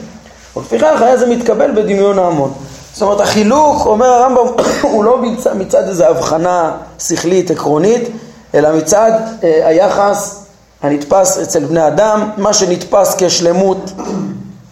ולפיכך 0.57 1.03
היה 1.03 1.17
זה 1.17 1.27
מתקבל 1.27 1.71
בדמיון 1.71 2.19
ההמון. 2.19 2.53
זאת 2.97 3.03
אומרת, 3.03 3.21
החילוק, 3.21 3.87
אומר 3.87 4.07
הרמב"ם, 4.07 4.47
הוא 4.93 5.05
לא 5.05 5.23
מצד, 5.23 5.57
מצד 5.57 5.89
איזו 5.89 6.05
הבחנה 6.05 6.77
שכלית 6.99 7.51
עקרונית, 7.51 8.09
אלא 8.55 8.77
מצד 8.77 9.13
אה, 9.45 9.69
היחס 9.69 10.47
הנתפס 10.83 11.39
אצל 11.39 11.65
בני 11.65 11.87
אדם, 11.87 12.31
מה 12.37 12.53
שנתפס 12.53 13.15
כשלמות 13.19 13.93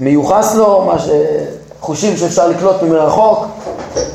מיוחס 0.00 0.54
לו, 0.54 0.84
מה 0.84 0.98
ש... 0.98 1.08
חושים 1.80 2.16
שאפשר 2.16 2.48
לקלוט 2.48 2.82
מרחוק, 2.82 3.46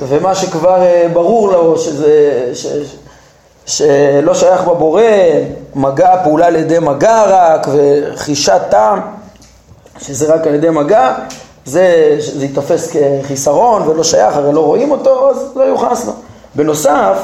ומה 0.08 0.36
שכבר 0.36 0.82
אה, 0.82 1.08
ברור 1.14 1.52
לו 1.52 1.78
שזה, 1.78 2.42
ש, 2.54 2.68
ש, 2.68 2.68
שלא 3.66 4.34
שייך 4.34 4.62
בבורא, 4.62 5.04
מגע, 5.76 6.24
פעולה 6.24 6.46
על 6.48 6.56
ידי 6.56 6.80
מגע 6.80 7.24
רק, 7.28 7.68
וחישת 7.72 8.62
טעם, 8.70 9.00
שזה 10.00 10.34
רק 10.34 10.48
על 10.48 10.56
ידי 10.56 10.70
מגע, 10.70 11.16
זה, 11.70 12.16
זה 12.20 12.46
ייתפס 12.46 12.92
כחיסרון 12.92 13.88
ולא 13.88 14.04
שייך, 14.04 14.36
הרי 14.36 14.54
לא 14.54 14.60
רואים 14.60 14.92
אותו, 14.92 15.30
אז 15.30 15.52
לא 15.56 15.64
יוחס 15.64 16.06
לו. 16.06 16.14
בנוסף, 16.56 17.18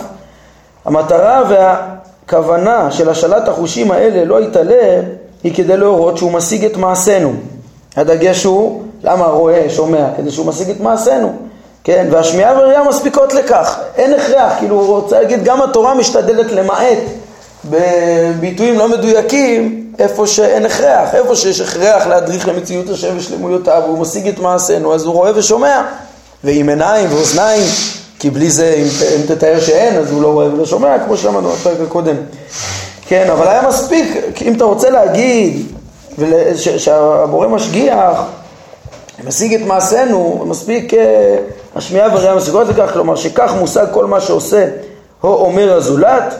המטרה 0.85 1.43
והכוונה 1.49 2.91
של 2.91 3.09
השלט 3.09 3.47
החושים 3.47 3.91
האלה 3.91 4.25
לא 4.25 4.41
יתעלה, 4.41 5.01
היא 5.43 5.55
כדי 5.55 5.77
להורות 5.77 6.17
שהוא 6.17 6.31
משיג 6.31 6.65
את 6.65 6.77
מעשינו. 6.77 7.33
הדגש 7.95 8.43
הוא, 8.43 8.81
למה 9.03 9.25
רואה, 9.25 9.65
שומע? 9.69 10.07
כדי 10.17 10.31
שהוא 10.31 10.45
משיג 10.45 10.69
את 10.69 10.79
מעשינו. 10.79 11.33
כן, 11.83 12.07
והשמיעה 12.11 12.53
והראייה 12.53 12.83
מספיקות 12.83 13.33
לכך, 13.33 13.79
אין 13.95 14.13
הכרח, 14.13 14.53
כאילו 14.59 14.75
הוא 14.75 14.95
רוצה 14.95 15.19
להגיד 15.19 15.43
גם 15.43 15.61
התורה 15.61 15.93
משתדלת 15.93 16.51
למעט 16.51 16.97
בביטויים 17.69 18.77
לא 18.77 18.89
מדויקים 18.89 19.91
איפה 19.99 20.27
שאין 20.27 20.65
הכרח, 20.65 21.15
איפה 21.15 21.35
שיש 21.35 21.61
הכרח 21.61 22.07
להדריך 22.07 22.47
למציאות 22.47 22.89
השם 22.89 23.17
ושלמויותיו 23.17 23.81
והוא 23.85 23.99
משיג 23.99 24.27
את 24.27 24.39
מעשינו 24.39 24.93
אז 24.93 25.05
הוא 25.05 25.13
רואה 25.13 25.31
ושומע 25.35 25.81
ועם 26.43 26.69
עיניים 26.69 27.07
ואוזניים 27.11 27.65
כי 28.19 28.29
בלי 28.29 28.51
זה 28.51 28.73
אם, 28.77 28.85
אם 29.15 29.35
תתאר 29.35 29.59
שאין 29.59 29.97
אז 29.97 30.11
הוא 30.11 30.21
לא 30.21 30.27
רואה 30.27 30.53
ולא 30.53 30.65
שומע 30.65 30.99
כמו 31.05 31.17
שלמדנו 31.17 31.49
בפרק 31.49 31.77
הקודם. 31.87 32.15
כן, 33.07 33.29
אבל 33.29 33.47
היה 33.47 33.67
מספיק, 33.67 34.41
אם 34.41 34.53
אתה 34.53 34.63
רוצה 34.63 34.89
להגיד 34.89 35.65
שהבורא 36.77 37.47
משגיח 37.47 38.23
משיג 39.23 39.53
את 39.53 39.61
מעשינו, 39.67 40.43
מספיק 40.47 40.93
אה, 40.93 41.37
השמיעה 41.75 42.07
והראייה 42.07 42.35
משיגות 42.35 42.67
לכך, 42.67 42.93
כלומר 42.93 43.15
שכך 43.15 43.53
מושג 43.59 43.85
כל 43.91 44.05
מה 44.05 44.21
שעושה 44.21 44.65
או 45.23 45.45
אומר 45.45 45.73
הזולת, 45.73 46.35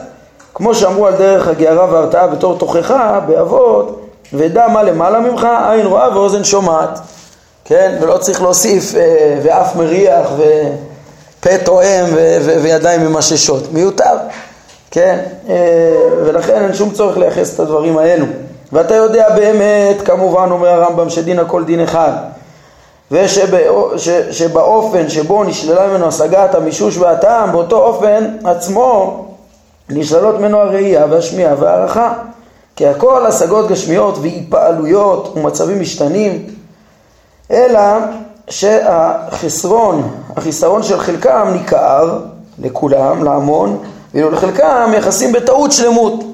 כמו 0.56 0.74
שאמרו 0.74 1.06
על 1.06 1.16
דרך 1.16 1.48
הגערה 1.48 1.92
וההרתעה 1.92 2.26
בתור 2.26 2.58
תוכחה 2.58 3.20
באבות, 3.26 4.00
ודע 4.32 4.68
מה 4.68 4.82
למעלה 4.82 5.20
ממך, 5.20 5.46
עין 5.68 5.86
רואה 5.86 6.16
ואוזן 6.16 6.44
שומעת, 6.44 6.98
כן? 7.64 7.96
ולא 8.00 8.18
צריך 8.18 8.42
להוסיף 8.42 8.94
אה, 8.94 9.38
ואף 9.42 9.76
מריח 9.76 10.30
ופה 10.36 11.58
תואם 11.64 12.04
וידיים 12.62 13.00
ממששות, 13.00 13.72
מיותר, 13.72 14.16
כן? 14.90 15.18
אה, 15.48 15.54
ולכן 16.24 16.62
אין 16.62 16.74
שום 16.74 16.90
צורך 16.90 17.16
לייחס 17.18 17.54
את 17.54 17.60
הדברים 17.60 17.98
האלו. 17.98 18.26
ואתה 18.72 18.94
יודע 18.94 19.28
באמת, 19.36 20.02
כמובן 20.04 20.48
אומר 20.50 20.68
הרמב"ם, 20.68 21.10
שדין 21.10 21.38
הכל 21.38 21.64
דין 21.64 21.80
אחד. 21.80 22.12
ושבאופן 23.10 25.08
שבו 25.08 25.44
נשללה 25.44 25.86
ממנו 25.86 26.06
השגת 26.06 26.54
המישוש 26.54 26.98
והטעם, 26.98 27.52
באותו 27.52 27.76
אופן 27.76 28.36
עצמו 28.44 29.22
נשללות 29.90 30.38
ממנו 30.38 30.58
הראייה 30.58 31.06
והשמיעה 31.10 31.54
והערכה. 31.60 32.14
כי 32.76 32.86
הכל 32.86 33.26
השגות 33.26 33.68
גשמיות 33.68 34.18
והיפעלויות 34.18 35.32
ומצבים 35.36 35.80
משתנים, 35.80 36.46
אלא 37.50 37.80
שהחסרון, 38.50 40.10
החיסרון 40.36 40.82
של 40.82 41.00
חלקם 41.00 41.48
ניכר 41.52 42.18
לכולם, 42.58 43.24
להמון, 43.24 43.78
ואילו 44.14 44.30
לחלקם 44.30 44.88
מייחסים 44.90 45.32
בטעות 45.32 45.72
שלמות. 45.72 46.24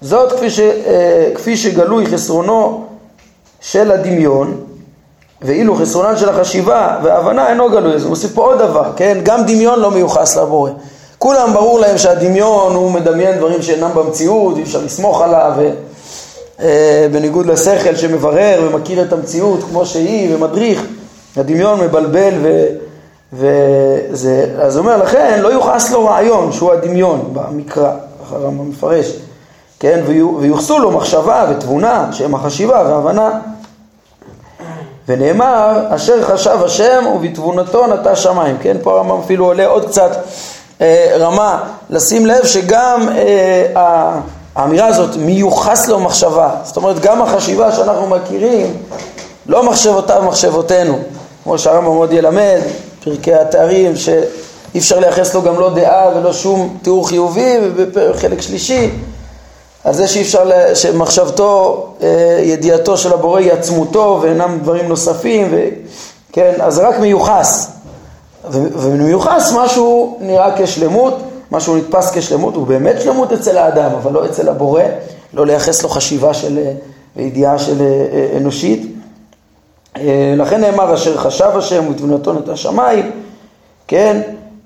זאת 0.00 0.32
כפי, 0.32 0.50
ש, 0.50 0.60
אה, 0.60 1.30
כפי 1.34 1.56
שגלוי 1.56 2.06
חסרונו 2.06 2.84
של 3.60 3.92
הדמיון, 3.92 4.60
ואילו 5.42 5.74
חסרונן 5.74 6.16
של 6.16 6.28
החשיבה 6.28 6.98
וההבנה 7.02 7.48
אינו 7.48 7.70
גלוי. 7.70 7.94
אז 7.94 8.02
הוא 8.02 8.10
מוסיף 8.10 8.34
פה 8.34 8.44
עוד 8.44 8.58
דבר, 8.58 8.92
כן? 8.96 9.18
גם 9.22 9.42
דמיון 9.42 9.80
לא 9.80 9.90
מיוחס 9.90 10.36
לבורא. 10.36 10.70
כולם 11.18 11.52
ברור 11.52 11.80
להם 11.80 11.98
שהדמיון 11.98 12.74
הוא 12.74 12.90
מדמיין 12.90 13.38
דברים 13.38 13.62
שאינם 13.62 13.90
במציאות, 13.94 14.56
אי 14.56 14.62
אפשר 14.62 14.80
לסמוך 14.84 15.22
עליו, 15.22 15.52
ו... 15.56 15.70
אה, 16.60 17.06
בניגוד 17.12 17.46
לשכל 17.46 17.96
שמברר 17.96 18.60
ומכיר 18.66 19.02
את 19.02 19.12
המציאות 19.12 19.60
כמו 19.70 19.86
שהיא 19.86 20.34
ומדריך, 20.34 20.86
הדמיון 21.36 21.80
מבלבל 21.80 22.34
ו... 22.42 22.66
וזה, 23.32 24.46
אז 24.60 24.76
הוא 24.76 24.82
אומר 24.82 24.96
לכן 24.96 25.40
לא 25.42 25.48
יוחס 25.48 25.90
לו 25.90 26.04
רעיון 26.04 26.52
שהוא 26.52 26.72
הדמיון 26.72 27.30
במקרא, 27.32 27.92
הרמב"ם 28.30 28.70
מפרש, 28.70 29.16
כן, 29.80 30.00
ויוחסו 30.40 30.78
לו 30.78 30.90
מחשבה 30.90 31.46
ותבונה 31.50 32.08
שהם 32.12 32.34
החשיבה 32.34 32.82
וההבנה 32.86 33.40
ונאמר 35.08 35.86
אשר 35.88 36.22
חשב 36.22 36.58
השם 36.64 37.04
ובתבונתו 37.14 37.86
נטע 37.86 38.16
שמיים, 38.16 38.56
כן, 38.62 38.76
פה 38.82 38.92
הרמב"ם 38.92 39.20
אפילו 39.24 39.44
עולה 39.44 39.66
עוד 39.66 39.88
קצת 39.88 40.10
רמה, 41.18 41.62
לשים 41.90 42.26
לב 42.26 42.44
שגם 42.44 43.08
אה, 43.16 44.18
האמירה 44.56 44.86
הזאת 44.86 45.16
מיוחס 45.16 45.88
לו 45.88 46.00
מחשבה, 46.00 46.50
זאת 46.64 46.76
אומרת 46.76 46.98
גם 46.98 47.22
החשיבה 47.22 47.72
שאנחנו 47.72 48.06
מכירים 48.06 48.76
לא 49.46 49.70
מחשבותיו 49.70 50.22
מחשבותינו, 50.22 50.98
כמו 51.44 51.58
שהרמב"ם 51.58 51.96
עוד 51.96 52.12
ילמד, 52.12 52.60
פרקי 53.04 53.34
התארים 53.34 53.96
שאי 53.96 54.78
אפשר 54.78 54.98
לייחס 54.98 55.34
לו 55.34 55.42
גם 55.42 55.60
לא 55.60 55.70
דעה 55.74 56.08
ולא 56.16 56.32
שום 56.32 56.78
תיאור 56.82 57.08
חיובי 57.08 57.56
ובחלק 57.62 58.40
שלישי 58.40 58.90
על 59.84 59.94
זה 59.94 60.08
שאי 60.08 60.22
אפשר, 60.22 60.50
שמחשבתו, 60.74 61.86
אה, 62.02 62.40
ידיעתו 62.42 62.96
של 62.96 63.12
הבורא 63.12 63.40
היא 63.40 63.52
עצמותו 63.52 64.18
ואינם 64.22 64.58
דברים 64.62 64.88
נוספים, 64.88 65.48
ו, 65.50 65.68
כן, 66.32 66.52
אז 66.60 66.78
רק 66.78 66.98
מיוחס. 66.98 67.70
ומיוחס 68.50 69.52
משהו 69.56 70.18
נראה 70.20 70.50
כשלמות, 70.58 71.14
משהו 71.52 71.76
נתפס 71.76 72.10
כשלמות, 72.10 72.54
הוא 72.54 72.66
באמת 72.66 73.00
שלמות 73.00 73.32
אצל 73.32 73.58
האדם, 73.58 73.90
אבל 74.02 74.12
לא 74.12 74.24
אצל 74.24 74.48
הבורא, 74.48 74.82
לא 75.34 75.46
לייחס 75.46 75.82
לו 75.82 75.88
חשיבה 75.88 76.34
של, 76.34 76.58
אה, 76.58 76.72
וידיעה 77.16 77.58
של 77.58 77.82
אה, 77.82 78.36
אנושית. 78.36 78.94
לכן 80.36 80.60
נאמר 80.60 80.94
אשר 80.94 81.16
חשב 81.16 81.50
השם 81.54 81.88
ותבונתו 81.90 82.32
נטע 82.32 82.56
שמיים, 82.56 83.10
כן, 83.88 84.20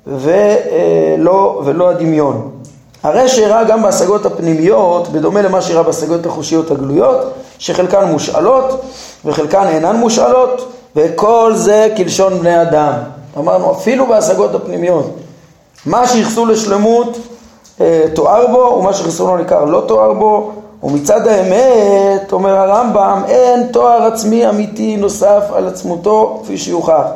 ולא, 0.06 1.62
ולא 1.64 1.90
הדמיון. 1.90 2.50
הרי 3.02 3.28
שאירע 3.28 3.64
גם 3.64 3.82
בהשגות 3.82 4.26
הפנימיות, 4.26 5.08
בדומה 5.08 5.42
למה 5.42 5.62
שאירע 5.62 5.82
בהשגות 5.82 6.26
החושיות 6.26 6.70
הגלויות, 6.70 7.32
שחלקן 7.58 8.04
מושאלות 8.04 8.82
וחלקן 9.24 9.66
אינן 9.66 9.96
מושאלות, 9.96 10.72
וכל 10.96 11.52
זה 11.54 11.88
כלשון 11.96 12.38
בני 12.38 12.62
אדם. 12.62 12.92
אמרנו, 13.38 13.72
אפילו 13.72 14.06
בהשגות 14.06 14.54
הפנימיות. 14.54 15.06
מה 15.86 16.06
שיחסו 16.06 16.46
לשלמות 16.46 17.18
אה, 17.80 18.04
תואר 18.14 18.46
בו, 18.46 18.76
ומה 18.78 18.94
שחסרונו 18.94 19.36
ניכר 19.36 19.64
לא 19.64 19.84
תואר 19.88 20.12
בו, 20.12 20.52
ומצד 20.82 21.26
האמת, 21.26 22.32
אומר 22.32 22.56
הרמב"ם, 22.56 23.22
אין 23.28 23.66
תואר 23.66 24.02
עצמי 24.02 24.48
אמיתי 24.48 24.96
נוסף 24.96 25.42
על 25.54 25.68
עצמותו 25.68 26.40
כפי 26.44 26.58
שיוכח. 26.58 27.06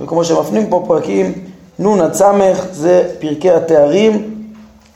וכמו 0.00 0.24
שמפנים 0.24 0.66
פה 0.66 0.84
פרקים 0.86 1.32
נ' 1.78 2.00
עד 2.00 2.14
ס', 2.14 2.22
זה 2.72 3.08
פרקי 3.18 3.50
התארים, 3.50 4.34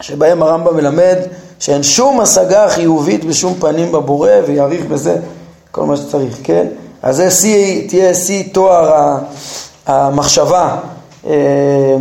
שבהם 0.01 0.43
הרמב"ם 0.43 0.77
מלמד 0.77 1.17
שאין 1.59 1.83
שום 1.83 2.21
השגה 2.21 2.69
חיובית 2.69 3.25
בשום 3.25 3.55
פנים 3.55 3.93
בבורא, 3.93 4.31
ויעריך 4.47 4.87
בזה 4.87 5.17
כל 5.71 5.85
מה 5.85 5.97
שצריך, 5.97 6.39
כן? 6.43 6.67
אז 7.03 7.17
זה 7.17 7.31
שיא, 7.31 7.89
תהיה 7.89 8.15
שיא 8.15 8.45
תואר 8.53 9.17
המחשבה 9.87 10.77
אה, 11.27 11.97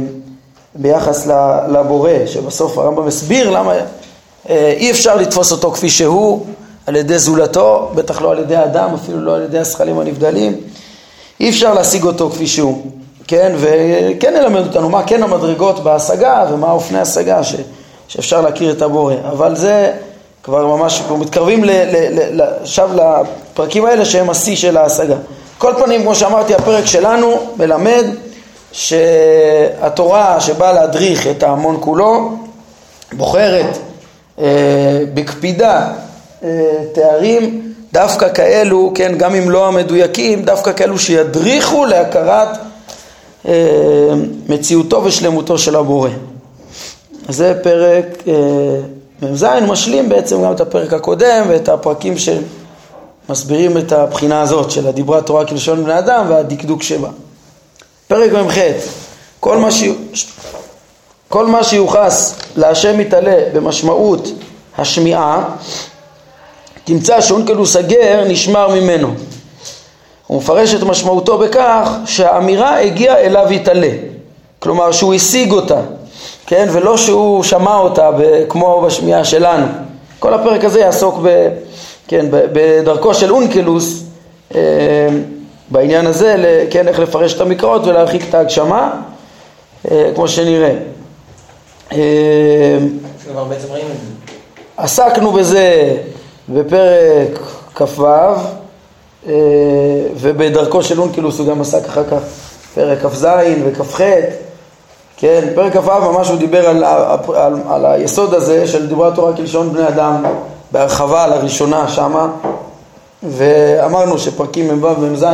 ביחס 0.75 1.27
לבורא, 1.67 2.11
שבסוף 2.25 2.77
הרמב"ם 2.77 3.05
מסביר 3.07 3.49
למה 3.49 3.73
אה, 4.49 4.73
אי 4.77 4.91
אפשר 4.91 5.15
לתפוס 5.15 5.51
אותו 5.51 5.71
כפי 5.71 5.89
שהוא 5.89 6.45
על 6.85 6.95
ידי 6.95 7.19
זולתו, 7.19 7.91
בטח 7.95 8.21
לא 8.21 8.31
על 8.31 8.39
ידי 8.39 8.57
אדם, 8.57 8.93
אפילו 8.93 9.21
לא 9.21 9.35
על 9.35 9.41
ידי 9.41 9.59
השכלים 9.59 9.99
הנבדלים. 9.99 10.57
אי 11.39 11.49
אפשר 11.49 11.73
להשיג 11.73 12.03
אותו 12.03 12.29
כפי 12.29 12.47
שהוא, 12.47 12.85
כן? 13.27 13.55
וכן 13.57 14.33
ללמד 14.33 14.67
אותנו 14.67 14.89
מה 14.89 15.03
כן 15.03 15.23
המדרגות 15.23 15.83
בהשגה 15.83 16.45
ומה 16.51 16.71
אופני 16.71 16.99
השגה 16.99 17.43
ש, 17.43 17.55
שאפשר 18.07 18.41
להכיר 18.41 18.71
את 18.71 18.81
הבורא. 18.81 19.13
אבל 19.29 19.55
זה 19.55 19.93
כבר 20.43 20.67
ממש, 20.67 20.99
אנחנו 21.01 21.17
מתקרבים 21.17 21.63
עכשיו 22.61 22.89
לפרקים 22.95 23.85
האלה 23.85 24.05
שהם 24.05 24.29
השיא 24.29 24.55
של 24.55 24.77
ההשגה. 24.77 25.15
כל 25.63 25.73
פנים, 25.85 26.01
כמו 26.01 26.15
שאמרתי, 26.15 26.55
הפרק 26.55 26.85
שלנו 26.85 27.53
מלמד 27.57 28.05
שהתורה 28.71 30.39
שבאה 30.39 30.73
להדריך 30.73 31.27
את 31.27 31.43
ההמון 31.43 31.77
כולו 31.79 32.31
בוחרת 33.13 33.77
אה, 34.39 34.45
בקפידה 35.13 35.87
אה, 36.43 36.49
תארים 36.93 37.73
דווקא 37.93 38.33
כאלו, 38.33 38.91
כן, 38.95 39.17
גם 39.17 39.35
אם 39.35 39.49
לא 39.49 39.67
המדויקים, 39.67 40.41
דווקא 40.41 40.73
כאלו 40.73 40.99
שידריכו 40.99 41.85
להכרת 41.85 42.57
אה, 43.47 43.53
מציאותו 44.49 45.03
ושלמותו 45.03 45.57
של 45.57 45.75
הבורא. 45.75 46.09
זה 47.29 47.53
פרק 47.63 48.23
מ"ז, 49.21 49.45
משלים 49.67 50.09
בעצם 50.09 50.43
גם 50.43 50.51
את 50.51 50.61
הפרק 50.61 50.93
הקודם 50.93 51.45
ואת 51.49 51.69
הפרקים 51.69 52.13
שמסבירים 53.27 53.77
את 53.77 53.91
הבחינה 53.91 54.41
הזאת 54.41 54.71
של 54.71 54.87
הדיברה 54.87 55.21
תורה 55.21 55.45
כלשון 55.45 55.83
בני 55.83 55.99
אדם 55.99 56.25
והדקדוק 56.29 56.83
שבה. 56.83 57.09
פרק 58.07 58.31
מ"ח, 58.31 58.57
כל. 59.39 59.57
כל 61.29 61.45
מה 61.47 61.63
שיוחס 61.63 62.35
להשם 62.55 62.97
מתעלה 62.97 63.43
במשמעות 63.53 64.27
השמיעה, 64.77 65.43
תמצא 66.83 67.21
שאונקלוס 67.21 67.75
הגר 67.75 68.23
נשמר 68.27 68.67
ממנו. 68.67 69.13
הוא 70.27 70.37
מפרש 70.37 70.73
את 70.73 70.83
משמעותו 70.83 71.37
בכך 71.37 71.89
שהאמירה 72.05 72.79
הגיעה 72.79 73.17
אליו 73.17 73.47
יתעלה, 73.53 73.89
כלומר 74.59 74.91
שהוא 74.91 75.13
השיג 75.13 75.51
אותה, 75.51 75.81
כן, 76.45 76.67
ולא 76.71 76.97
שהוא 76.97 77.43
שמע 77.43 77.75
אותה 77.75 78.09
כמו 78.49 78.81
בשמיעה 78.81 79.25
שלנו. 79.25 79.67
כל 80.19 80.33
הפרק 80.33 80.63
הזה 80.63 80.79
יעסוק 80.79 81.19
ב, 81.23 81.49
כן, 82.07 82.25
בדרכו 82.31 83.13
של 83.13 83.31
אונקלוס 83.31 84.03
אה, 84.55 84.59
בעניין 85.69 86.05
הזה, 86.05 86.65
כן, 86.69 86.87
איך 86.87 86.99
לפרש 86.99 87.33
את 87.33 87.41
המקראות 87.41 87.87
ולהרחיק 87.87 88.29
את 88.29 88.33
ההגשמה, 88.33 89.01
אה, 89.91 90.11
כמו 90.15 90.27
שנראה. 90.27 90.73
עסקנו 94.77 95.31
בזה 95.31 95.97
בפרק 96.49 97.39
כ"ו 97.75 98.07
אה, 99.27 99.33
ובדרכו 100.15 100.83
של 100.83 100.99
אונקלוס 100.99 101.39
הוא 101.39 101.47
גם 101.47 101.61
עסק 101.61 101.85
אחר 101.85 102.03
כך 102.03 102.21
פרק 102.75 103.05
כ"ז 103.05 103.27
וכ"ח 103.65 104.01
כן, 105.17 105.47
פרק 105.55 105.77
כ"ו 105.77 106.11
ממש 106.11 106.29
הוא 106.29 106.37
דיבר 106.37 106.69
על, 106.69 106.83
על, 107.35 107.53
על 107.69 107.85
היסוד 107.85 108.33
הזה 108.33 108.67
של 108.67 108.87
דיברה 108.87 109.15
תורה 109.15 109.35
כלשון 109.35 109.73
בני 109.73 109.87
אדם 109.87 110.23
בהרחבה 110.73 111.27
לראשונה 111.27 111.87
שמה 111.87 112.27
ואמרנו 113.23 114.17
שפרקים 114.17 114.79
מ"ו 114.79 115.01
ומ"ז 115.01 115.25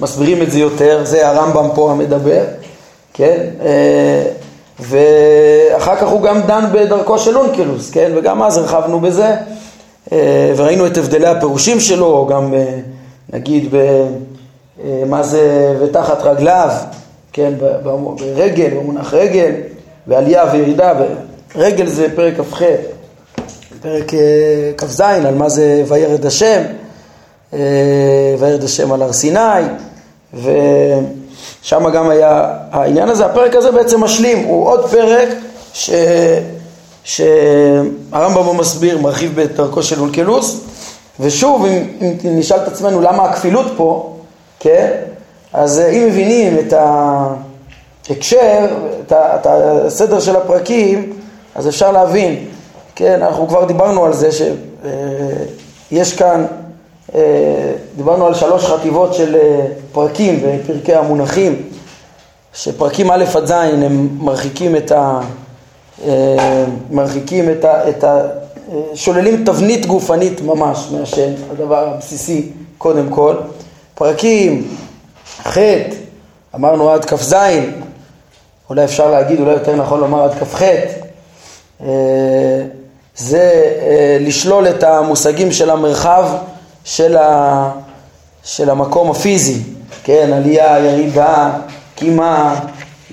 מסבירים 0.00 0.42
את 0.42 0.50
זה 0.50 0.58
יותר, 0.58 1.00
זה 1.04 1.28
הרמב"ם 1.28 1.68
פה 1.74 1.90
המדבר, 1.90 2.44
כן? 3.14 3.46
אה, 3.60 4.24
ואחר 4.80 5.96
כך 5.96 6.08
הוא 6.08 6.22
גם 6.22 6.40
דן 6.40 6.64
בדרכו 6.72 7.18
של 7.18 7.36
אונקלוס, 7.36 7.90
כן? 7.90 8.12
וגם 8.16 8.42
אז 8.42 8.56
הרחבנו 8.56 9.00
בזה 9.00 9.36
אה, 10.12 10.52
וראינו 10.56 10.86
את 10.86 10.96
הבדלי 10.96 11.26
הפירושים 11.26 11.80
שלו, 11.80 12.26
גם 12.30 12.54
אה, 12.54 12.78
נגיד 13.32 13.74
במה 14.84 15.22
זה 15.22 15.74
ותחת 15.80 16.22
רגליו, 16.22 16.70
כן? 17.32 17.52
ברגל, 17.58 18.70
במונח 18.70 19.14
רגל, 19.14 19.52
ועלייה 20.06 20.44
וירידה, 20.52 20.92
רגל 21.56 21.86
זה 21.86 22.06
פרק 22.16 22.34
כ"ח, 22.36 22.62
פרק 23.82 24.12
כ"ז, 24.76 25.00
על 25.00 25.34
מה 25.34 25.48
זה 25.48 25.82
וירד 25.88 26.26
השם, 26.26 26.62
וירד 28.38 28.64
השם 28.64 28.92
על 28.92 29.02
הר 29.02 29.12
סיני, 29.12 29.62
ושם 30.34 31.90
גם 31.90 32.10
היה 32.10 32.54
העניין 32.70 33.08
הזה, 33.08 33.26
הפרק 33.26 33.54
הזה 33.54 33.70
בעצם 33.72 34.04
משלים, 34.04 34.38
הוא 34.46 34.66
עוד 34.68 34.90
פרק 34.90 35.28
ש... 35.72 35.90
שהרמב"ם 37.04 38.56
מסביר, 38.56 38.98
מרחיב 38.98 39.40
בדרכו 39.40 39.82
של 39.82 40.00
אולקלוס, 40.00 40.60
ושוב, 41.20 41.64
אם, 41.64 41.84
אם 42.00 42.38
נשאל 42.38 42.56
את 42.56 42.68
עצמנו 42.68 43.00
למה 43.00 43.22
הכפילות 43.22 43.66
פה, 43.76 44.16
כן, 44.60 44.90
אז 45.52 45.80
אם 45.80 46.06
מבינים 46.06 46.58
את 46.58 46.72
ההקשר, 48.08 48.66
את 49.06 49.46
הסדר 49.46 50.20
של 50.20 50.36
הפרקים, 50.36 51.12
אז 51.54 51.68
אפשר 51.68 51.92
להבין, 51.92 52.47
כן, 52.98 53.22
אנחנו 53.22 53.48
כבר 53.48 53.64
דיברנו 53.64 54.04
על 54.04 54.12
זה 54.12 54.28
שיש 55.90 56.16
כאן 56.16 56.46
אה, 57.14 57.20
דיברנו 57.96 58.26
על 58.26 58.34
שלוש 58.34 58.64
חטיבות 58.64 59.14
של 59.14 59.36
אה, 59.36 59.66
פרקים 59.92 60.42
בפרקי 60.42 60.94
המונחים, 60.94 61.62
שפרקים 62.54 63.10
א' 63.10 63.24
עד 63.34 63.46
ז' 63.46 63.50
הם 63.50 64.08
מרחיקים 64.20 64.76
את 64.76 64.92
ה... 64.92 65.20
אה, 66.04 66.64
מרחיקים 66.90 67.50
את 67.50 67.64
ה... 67.64 67.88
את 67.88 68.04
ה 68.04 68.20
שוללים 68.94 69.44
תבנית 69.44 69.86
גופנית 69.86 70.40
ממש 70.40 70.88
מהשם, 70.92 71.30
הדבר 71.52 71.88
הבסיסי 71.88 72.52
קודם 72.78 73.10
כל. 73.10 73.34
פרקים 73.94 74.68
ח', 75.48 75.58
אמרנו 76.54 76.90
עד 76.90 77.04
כ"ז, 77.04 77.34
אולי 78.70 78.84
אפשר 78.84 79.10
להגיד, 79.10 79.40
אולי 79.40 79.52
יותר 79.52 79.76
נכון 79.76 80.00
לומר 80.00 80.22
עד 80.22 80.34
כ"ח, 80.34 80.62
זה 83.18 83.72
לשלול 84.20 84.68
את 84.68 84.82
המושגים 84.82 85.52
של 85.52 85.70
המרחב 85.70 86.28
של, 86.84 87.16
ה, 87.16 87.70
של 88.44 88.70
המקום 88.70 89.10
הפיזי, 89.10 89.62
כן, 90.04 90.30
עלייה, 90.32 90.78
ירידה, 90.78 91.50
קימה, 91.94 92.54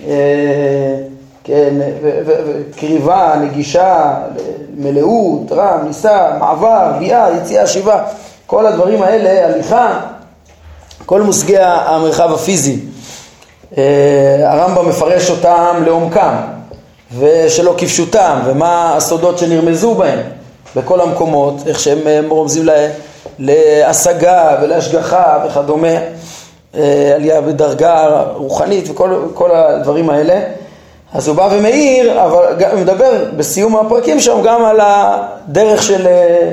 אה, 0.07 0.13
כן, 1.43 1.73
קריבה, 2.75 3.35
נגישה, 3.41 4.13
מלאות, 4.77 5.51
רם, 5.51 5.79
ניסה, 5.87 6.31
מעבר, 6.39 6.91
ביאה, 6.99 7.29
יציאה, 7.37 7.67
שיבה, 7.67 8.03
כל 8.45 8.65
הדברים 8.65 9.01
האלה, 9.01 9.45
הליכה, 9.45 9.99
כל 11.05 11.21
מושגי 11.21 11.57
המרחב 11.59 12.33
הפיזי. 12.33 12.79
אה, 13.77 13.83
הרמב"ם 14.43 14.89
מפרש 14.89 15.29
אותם 15.29 15.83
לעומקם 15.85 16.54
ושלא 17.19 17.75
כפשוטם 17.77 18.39
ומה 18.45 18.95
הסודות 18.95 19.37
שנרמזו 19.37 19.95
בהם 19.95 20.19
בכל 20.75 21.01
המקומות, 21.01 21.55
איך 21.67 21.79
שהם 21.79 22.07
אה, 22.07 22.19
רומזים 22.29 22.65
להם 22.65 22.91
להשגה 23.39 24.57
ולהשגחה 24.61 25.45
וכדומה, 25.47 25.97
אה, 26.77 27.11
עלייה 27.15 27.41
בדרגה 27.41 28.23
רוחנית 28.35 28.89
וכל 28.89 29.51
הדברים 29.55 30.09
האלה. 30.09 30.39
אז 31.13 31.27
הוא 31.27 31.35
בא 31.35 31.49
ומעיר, 31.51 32.23
אבל 32.23 32.63
הוא 32.71 32.79
מדבר 32.79 33.25
בסיום 33.37 33.75
הפרקים 33.75 34.19
שם 34.19 34.41
גם 34.43 34.65
על 34.65 34.79
הדרך 34.81 35.83
של, 35.83 36.07
אה, 36.07 36.51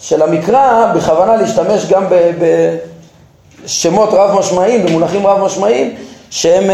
של 0.00 0.22
המקרא, 0.22 0.92
בכוונה 0.94 1.36
להשתמש 1.36 1.86
גם 1.86 2.04
בשמות 3.64 4.08
רב 4.12 4.38
משמעיים, 4.38 4.86
במונחים 4.86 5.26
רב 5.26 5.44
משמעיים, 5.44 5.94
שהם 6.30 6.70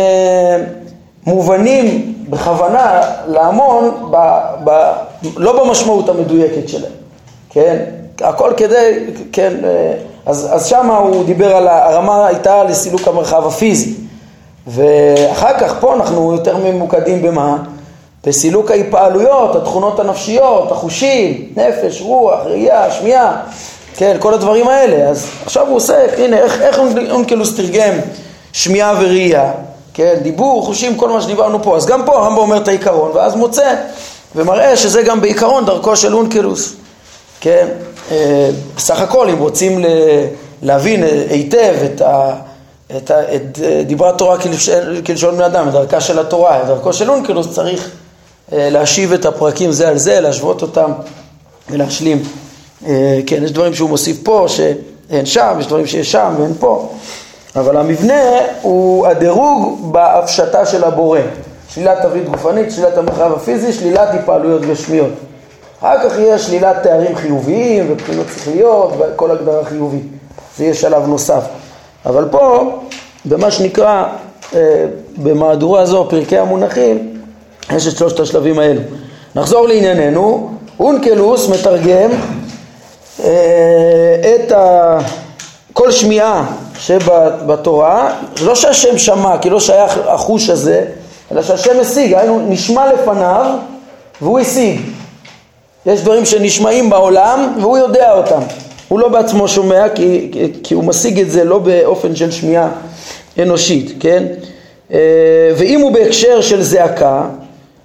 מובנים 1.27 2.15
בכוונה 2.29 3.01
להמון, 3.27 4.09
ב, 4.11 4.17
ב, 4.65 4.93
לא 5.37 5.65
במשמעות 5.65 6.09
המדויקת 6.09 6.69
שלהם, 6.69 6.93
כן? 7.51 7.85
הכל 8.21 8.53
כדי, 8.57 9.07
כן, 9.33 9.53
אה, 9.65 9.95
אז, 10.27 10.49
אז 10.51 10.67
שם 10.67 10.91
הוא 10.91 11.25
דיבר 11.25 11.57
על, 11.57 11.69
הרמה 11.69 12.27
הייתה 12.27 12.65
לסילוק 12.65 13.09
המרחב 13.09 13.47
הפיזי. 13.47 13.95
ואחר 14.67 15.59
כך 15.59 15.75
פה 15.81 15.95
אנחנו 15.95 16.33
יותר 16.33 16.57
ממוקדים 16.57 17.23
במה? 17.23 17.57
בסילוק 18.27 18.71
ההתפעלויות, 18.71 19.57
התכונות 19.57 20.01
הנפשיות, 20.01 20.73
החושים, 20.73 21.49
נפש, 21.57 22.01
רוח, 22.01 22.41
ראייה, 22.45 22.91
שמיעה, 22.91 23.37
כן, 23.97 24.17
כל 24.19 24.35
הדברים 24.35 24.69
האלה. 24.69 25.09
אז 25.09 25.27
עכשיו 25.45 25.67
הוא 25.67 25.77
עוסק, 25.77 26.11
הנה, 26.19 26.39
איך, 26.39 26.61
איך 26.61 26.79
אונקלוס 27.11 27.57
תרגם 27.57 27.95
שמיעה 28.53 28.95
וראייה, 29.01 29.53
כן, 29.95 30.15
דיבור, 30.23 30.67
חושים, 30.67 30.97
כל 30.97 31.09
מה 31.09 31.23
שדיברנו 31.23 31.63
פה. 31.63 31.77
אז 31.77 31.87
גם 31.87 32.05
פה 32.07 32.17
הרמב"ם 32.17 32.39
אומר 32.39 32.57
את 32.57 32.69
העיקרון, 32.69 33.11
ואז 33.15 33.35
מוצא 33.35 33.75
ומראה 34.37 34.77
שזה 34.77 35.03
גם 35.03 35.21
בעיקרון 35.21 35.65
דרכו 35.67 35.97
של 35.97 36.15
אונקלוס, 36.15 36.75
כן. 37.41 37.69
אה, 38.11 38.51
בסך 38.77 39.01
הכל, 39.01 39.29
אם 39.29 39.39
רוצים 39.39 39.85
להבין 40.63 41.05
היטב 41.31 41.75
את 41.85 42.01
ה... 42.01 42.35
את, 42.97 43.11
ה, 43.11 43.35
את 43.35 43.59
דיברת 43.87 44.19
תורה 44.19 44.37
כלשון 45.07 45.37
בני 45.37 45.47
אדם, 45.47 45.69
את 45.69 45.73
דרכה 45.73 46.01
של 46.01 46.19
התורה, 46.19 46.63
את 46.63 46.67
דרכו 46.67 46.93
של 46.93 47.11
אונקלוס 47.11 47.51
צריך 47.51 47.91
אה, 48.53 48.71
להשיב 48.71 49.13
את 49.13 49.25
הפרקים 49.25 49.73
זה 49.73 49.89
על 49.89 49.99
זה, 49.99 50.21
להשוות 50.21 50.63
אותם 50.63 50.93
ולהשלים. 51.71 52.23
אה, 52.87 53.21
כן, 53.27 53.45
יש 53.45 53.53
דברים 53.53 53.75
שהוא 53.75 53.89
מוסיף 53.89 54.17
פה 54.23 54.47
שאין 54.49 55.27
שם, 55.27 55.57
יש 55.61 55.67
דברים 55.67 55.87
שיש 55.87 56.13
שם 56.13 56.35
ואין 56.39 56.55
פה, 56.59 56.89
אבל 57.57 57.77
המבנה 57.77 58.23
הוא 58.63 59.07
הדירוג 59.07 59.93
בהפשטה 59.93 60.67
של 60.67 60.85
הבורא. 60.85 61.21
שלילת 61.69 62.03
תווית 62.03 62.29
גופנית, 62.29 62.73
שלילת 62.73 62.99
המרחב 62.99 63.33
הפיזי, 63.33 63.73
שלילת 63.73 64.09
התפעלויות 64.15 64.63
גשמיות. 64.63 65.11
אחר 65.81 66.09
כך 66.09 66.19
יהיה 66.19 66.39
שלילת 66.39 66.77
תארים 66.83 67.17
חיוביים 67.17 67.87
ובחינות 67.93 68.27
שכליות 68.37 68.93
וכל 68.99 69.31
הגדרה 69.31 69.65
חיובית. 69.65 70.07
זה 70.57 70.65
יהיה 70.65 70.75
שלב 70.75 71.07
נוסף. 71.07 71.45
אבל 72.07 72.29
פה, 72.31 72.73
במה 73.25 73.51
שנקרא, 73.51 74.05
אה, 74.55 74.85
במהדורה 75.17 75.81
הזו, 75.81 76.07
פרקי 76.11 76.39
המונחים, 76.39 77.23
יש 77.77 77.87
את 77.87 77.97
שלושת 77.97 78.21
השלבים 78.21 78.59
האלו. 78.59 78.81
נחזור 79.35 79.69
לענייננו, 79.69 80.51
אונקלוס 80.81 81.49
מתרגם 81.49 82.11
אה, 83.25 84.35
את 84.35 84.53
ה... 84.53 84.99
כל 85.73 85.91
שמיעה 85.91 86.47
שבתורה, 86.87 88.15
לא 88.45 88.55
שהשם 88.55 88.99
שמע, 88.99 89.39
כי 89.39 89.51
לא 89.51 89.61
שייך 89.61 89.99
החוש 90.07 90.51
הזה, 90.51 90.85
אלא 91.33 91.43
שהשם 91.43 91.81
השיג, 91.81 92.15
היינו 92.15 92.41
נשמע 92.49 92.93
לפניו 92.93 93.47
והוא 94.23 94.41
השיג. 94.41 94.81
יש 95.87 96.01
דברים 96.01 96.25
שנשמעים 96.25 96.91
בעולם 96.91 97.55
והוא 97.61 97.79
יודע 97.79 98.13
אותם. 98.13 98.41
הוא 98.89 99.01
לא 99.01 99.09
בעצמו 99.09 99.49
שומע 99.49 99.89
כי, 99.95 100.31
כי 100.63 100.75
הוא 100.75 100.85
משיג 100.85 101.21
את 101.21 101.31
זה 101.31 101.45
לא 101.45 101.59
באופן 101.59 102.17
של 102.17 102.31
שמיעה 102.31 102.69
אנושית, 103.39 103.93
כן? 104.01 104.25
אה, 104.93 104.99
ואם 105.57 105.81
הוא 105.81 105.93
בהקשר 105.93 106.41
של 106.41 106.63
זעקה, 106.63 107.25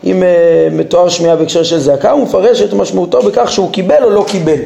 אם 0.03 0.23
אה, 0.23 0.67
מתואר 0.71 1.09
שמיעה 1.09 1.35
בהקשר 1.35 1.63
של 1.63 1.79
זעקה, 1.79 2.11
הוא 2.11 2.23
מפרש 2.23 2.61
את 2.61 2.73
משמעותו 2.73 3.21
בכך 3.21 3.51
שהוא 3.51 3.71
קיבל 3.71 4.03
או 4.03 4.09
לא 4.09 4.25
קיבל. 4.27 4.59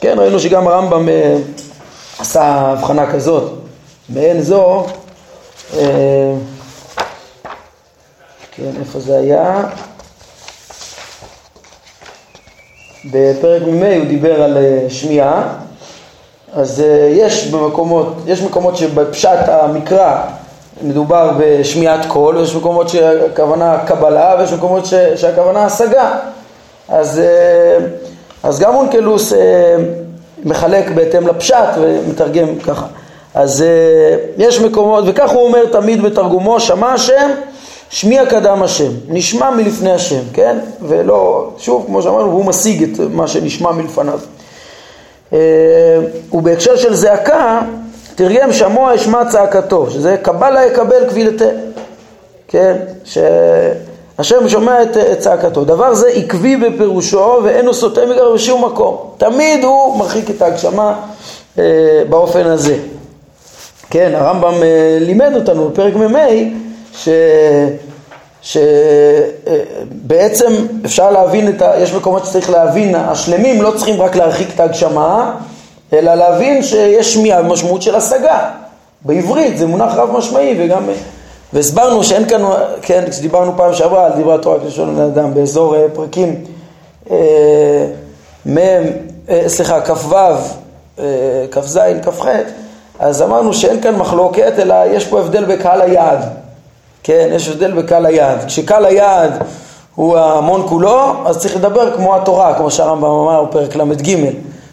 כן, 0.00 0.14
ראינו 0.18 0.40
שגם 0.40 0.68
הרמב"ם 0.68 1.08
אה, 1.08 1.36
עשה 2.18 2.42
הבחנה 2.44 3.12
כזאת. 3.12 3.52
מעין 4.08 4.42
זו, 4.42 4.86
כן, 8.52 8.70
איפה 8.80 9.00
זה 9.00 9.18
היה? 9.18 9.62
בפרק 13.04 13.62
מ"ה 13.62 13.96
הוא 13.96 14.04
דיבר 14.04 14.42
על 14.42 14.56
שמיעה, 14.88 15.54
אז 16.54 16.84
יש 17.10 17.46
במקומות, 17.46 18.14
יש 18.26 18.42
מקומות 18.42 18.76
שבפשט 18.76 19.48
המקרא 19.48 20.22
מדובר 20.82 21.32
בשמיעת 21.38 22.06
קול, 22.06 22.36
ויש 22.36 22.54
מקומות 22.54 22.88
שהכוונה 22.88 23.78
קבלה, 23.86 24.36
ויש 24.38 24.52
מקומות 24.52 24.86
שהכוונה 25.16 25.64
השגה. 25.64 26.18
אז, 26.88 27.18
אה, 27.18 27.86
אז 28.42 28.60
גם 28.60 28.74
אונקלוס 28.74 29.32
אה, 29.32 29.76
מחלק 30.44 30.90
בהתאם 30.90 31.26
לפשט 31.26 31.68
ומתרגם 31.80 32.58
ככה. 32.58 32.86
אז 33.34 33.62
אה, 33.62 34.16
יש 34.38 34.60
מקומות, 34.60 35.04
וכך 35.06 35.30
הוא 35.30 35.46
אומר 35.46 35.66
תמיד 35.66 36.02
בתרגומו, 36.02 36.60
שמע 36.60 36.92
השם, 36.92 37.30
שמיע 37.90 38.26
קדם 38.26 38.62
השם, 38.62 38.92
נשמע 39.08 39.50
מלפני 39.50 39.92
השם, 39.92 40.20
כן? 40.32 40.58
ולא, 40.82 41.50
שוב, 41.58 41.84
כמו 41.86 42.02
שאמרנו, 42.02 42.32
הוא 42.32 42.44
משיג 42.44 42.82
את 42.82 43.00
מה 43.10 43.28
שנשמע 43.28 43.72
מלפניו. 43.72 44.20
ובהקשר 46.32 46.76
של 46.76 46.94
זעקה, 46.94 47.60
תרגם 48.14 48.52
שמוע 48.52 48.94
אשמע 48.94 49.24
צעקתו, 49.24 49.90
שזה 49.90 50.16
קבלה 50.22 50.66
יקבל 50.66 51.08
קבילתה, 51.08 51.44
כן, 52.48 52.76
שהשם 54.18 54.48
שומע 54.48 54.82
את, 54.82 54.96
את 54.96 55.18
צעקתו. 55.18 55.64
דבר 55.64 55.94
זה 55.94 56.08
עקבי 56.08 56.56
בפירושו 56.56 57.40
ואינו 57.44 57.74
סוטה 57.74 58.06
מגר 58.06 58.32
בשום 58.34 58.64
מקום. 58.64 58.96
תמיד 59.18 59.64
הוא 59.64 59.98
מרחיק 59.98 60.30
את 60.30 60.42
ההגשמה 60.42 60.94
אה, 61.58 61.64
באופן 62.08 62.46
הזה. 62.46 62.76
כן, 63.90 64.12
הרמב"ם 64.14 64.62
אה, 64.62 64.98
לימד 65.00 65.32
אותנו 65.34 65.68
בפרק 65.68 65.94
מ"ה 65.96 66.28
ש... 66.96 67.08
שבעצם 68.42 70.46
אה, 70.46 70.52
אפשר 70.84 71.10
להבין 71.10 71.48
את 71.48 71.62
ה... 71.62 71.72
יש 71.78 71.94
מקומות 71.94 72.26
שצריך 72.26 72.50
להבין, 72.50 72.94
השלמים 72.94 73.62
לא 73.62 73.72
צריכים 73.76 74.02
רק 74.02 74.16
להרחיק 74.16 74.48
את 74.54 74.60
ההגשמה, 74.60 75.34
אלא 75.92 76.14
להבין 76.14 76.62
שיש 76.62 77.14
שמיעה 77.14 77.42
במשמעות 77.42 77.82
של 77.82 77.94
השגה. 77.94 78.50
בעברית 79.02 79.58
זה 79.58 79.66
מונח 79.66 79.94
רב 79.94 80.10
משמעי 80.12 80.56
וגם... 80.58 80.82
והסברנו 81.52 82.04
שאין 82.04 82.28
כאן, 82.28 82.42
כן, 82.82 83.04
כשדיברנו 83.10 83.52
פעם 83.56 83.74
שעברה 83.74 84.06
על 84.06 84.12
דברי 84.12 84.34
התורה 84.34 84.60
כלשון 84.60 84.94
בני 84.94 85.04
אדם 85.04 85.34
באזור 85.34 85.76
אה, 85.76 85.86
פרקים 85.94 86.44
אה, 87.10 87.86
מ', 88.46 88.58
אה, 89.28 89.44
סליחה, 89.46 89.80
כ"ו, 89.80 90.16
כ"ז, 91.50 91.80
כ"ח, 92.02 92.26
אז 92.98 93.22
אמרנו 93.22 93.54
שאין 93.54 93.80
כאן 93.80 93.96
מחלוקת, 93.96 94.52
אלא 94.58 94.74
יש 94.90 95.06
פה 95.06 95.20
הבדל 95.20 95.44
בקהל 95.44 95.80
היעד. 95.80 96.18
כן, 97.02 97.28
יש 97.32 97.48
הבדל 97.48 97.72
בקהל 97.72 98.06
היעד. 98.06 98.44
כשקהל 98.46 98.84
היעד 98.84 99.42
הוא 99.94 100.16
ההמון 100.16 100.66
כולו, 100.68 101.12
אז 101.26 101.38
צריך 101.38 101.56
לדבר 101.56 101.96
כמו 101.96 102.16
התורה, 102.16 102.54
כמו 102.54 102.70
שהרמב"ם 102.70 103.04
אמר 103.04 103.44
בפרק 103.44 103.76
ל"ג. 103.76 104.16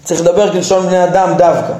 צריך 0.03 0.21
לדבר 0.21 0.51
כלשון 0.51 0.87
בני 0.87 1.03
אדם 1.03 1.33
דווקא. 1.37 1.73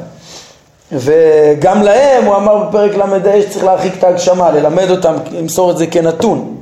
וגם 0.95 1.81
להם 1.83 2.25
הוא 2.25 2.35
אמר 2.35 2.63
בפרק 2.63 2.95
ל"ה 2.95 3.41
שצריך 3.41 3.65
להרחיק 3.65 3.93
את 3.99 4.03
ההגשמה, 4.03 4.51
ללמד 4.51 4.89
אותם, 4.89 5.13
למסור 5.31 5.71
את 5.71 5.77
זה 5.77 5.87
כנתון. 5.87 6.55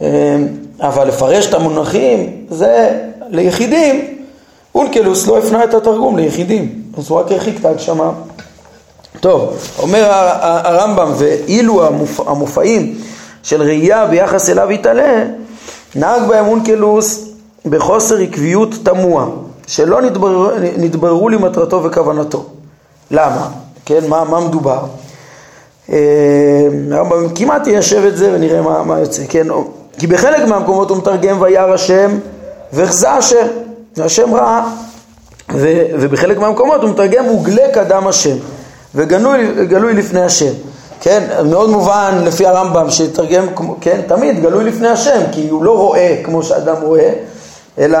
אמ, 0.00 0.06
אבל 0.80 1.08
לפרש 1.08 1.46
את 1.46 1.54
המונחים 1.54 2.46
זה 2.50 3.00
ליחידים, 3.28 4.18
אונקלוס 4.74 5.26
לא 5.26 5.38
הפנה 5.38 5.64
את 5.64 5.74
התרגום 5.74 6.16
ליחידים, 6.16 6.82
אז 6.98 7.10
הוא 7.10 7.18
רק 7.18 7.32
הרחיק 7.32 7.60
את 7.60 7.64
ההגשמה. 7.64 8.10
טוב, 9.20 9.56
אומר 9.78 10.06
הרמב"ם, 10.40 11.12
ואילו 11.16 11.86
המופעים 12.26 12.94
של 13.42 13.62
ראייה 13.62 14.06
ביחס 14.06 14.50
אליו 14.50 14.72
יתעלה, 14.72 15.24
נהג 15.94 16.22
בהם 16.28 16.46
אונקלוס 16.46 17.28
בחוסר 17.66 18.18
עקביות 18.18 18.74
תמוה. 18.82 19.26
שלא 19.66 20.02
נתבררו, 20.02 20.50
נתבררו 20.76 21.28
לי 21.28 21.36
מטרתו 21.36 21.84
וכוונתו. 21.84 22.44
למה? 23.10 23.48
כן, 23.84 24.08
מה, 24.08 24.24
מה 24.24 24.40
מדובר? 24.40 24.80
אה, 25.92 26.68
הרמב"ם 26.92 27.28
כמעט 27.34 27.66
יישב 27.66 28.04
את 28.04 28.16
זה 28.16 28.30
ונראה 28.34 28.62
מה, 28.62 28.82
מה 28.82 28.98
יוצא, 28.98 29.22
כן? 29.28 29.46
כי 29.98 30.06
בחלק 30.06 30.48
מהמקומות 30.48 30.90
הוא 30.90 30.98
מתרגם 30.98 31.42
וירא 31.42 31.74
השם 31.74 32.18
והחזה 32.72 33.10
השם, 33.10 33.46
השם 33.96 34.34
ראה, 34.34 34.64
ו, 35.54 35.82
ובחלק 36.00 36.38
מהמקומות 36.38 36.82
הוא 36.82 36.90
מתרגם 36.90 37.28
וגלה 37.28 37.72
קדם 37.72 38.06
השם 38.06 38.36
וגלוי 38.94 39.94
לפני 39.94 40.20
השם, 40.20 40.52
כן? 41.00 41.22
מאוד 41.44 41.70
מובן 41.70 42.20
לפי 42.24 42.46
הרמב"ם 42.46 42.90
שתרגם, 42.90 43.46
כן? 43.80 44.00
תמיד 44.06 44.42
גלוי 44.42 44.64
לפני 44.64 44.88
השם, 44.88 45.20
כי 45.32 45.48
הוא 45.48 45.64
לא 45.64 45.76
רואה 45.76 46.16
כמו 46.24 46.42
שאדם 46.42 46.76
רואה, 46.82 47.12
אלא 47.78 47.98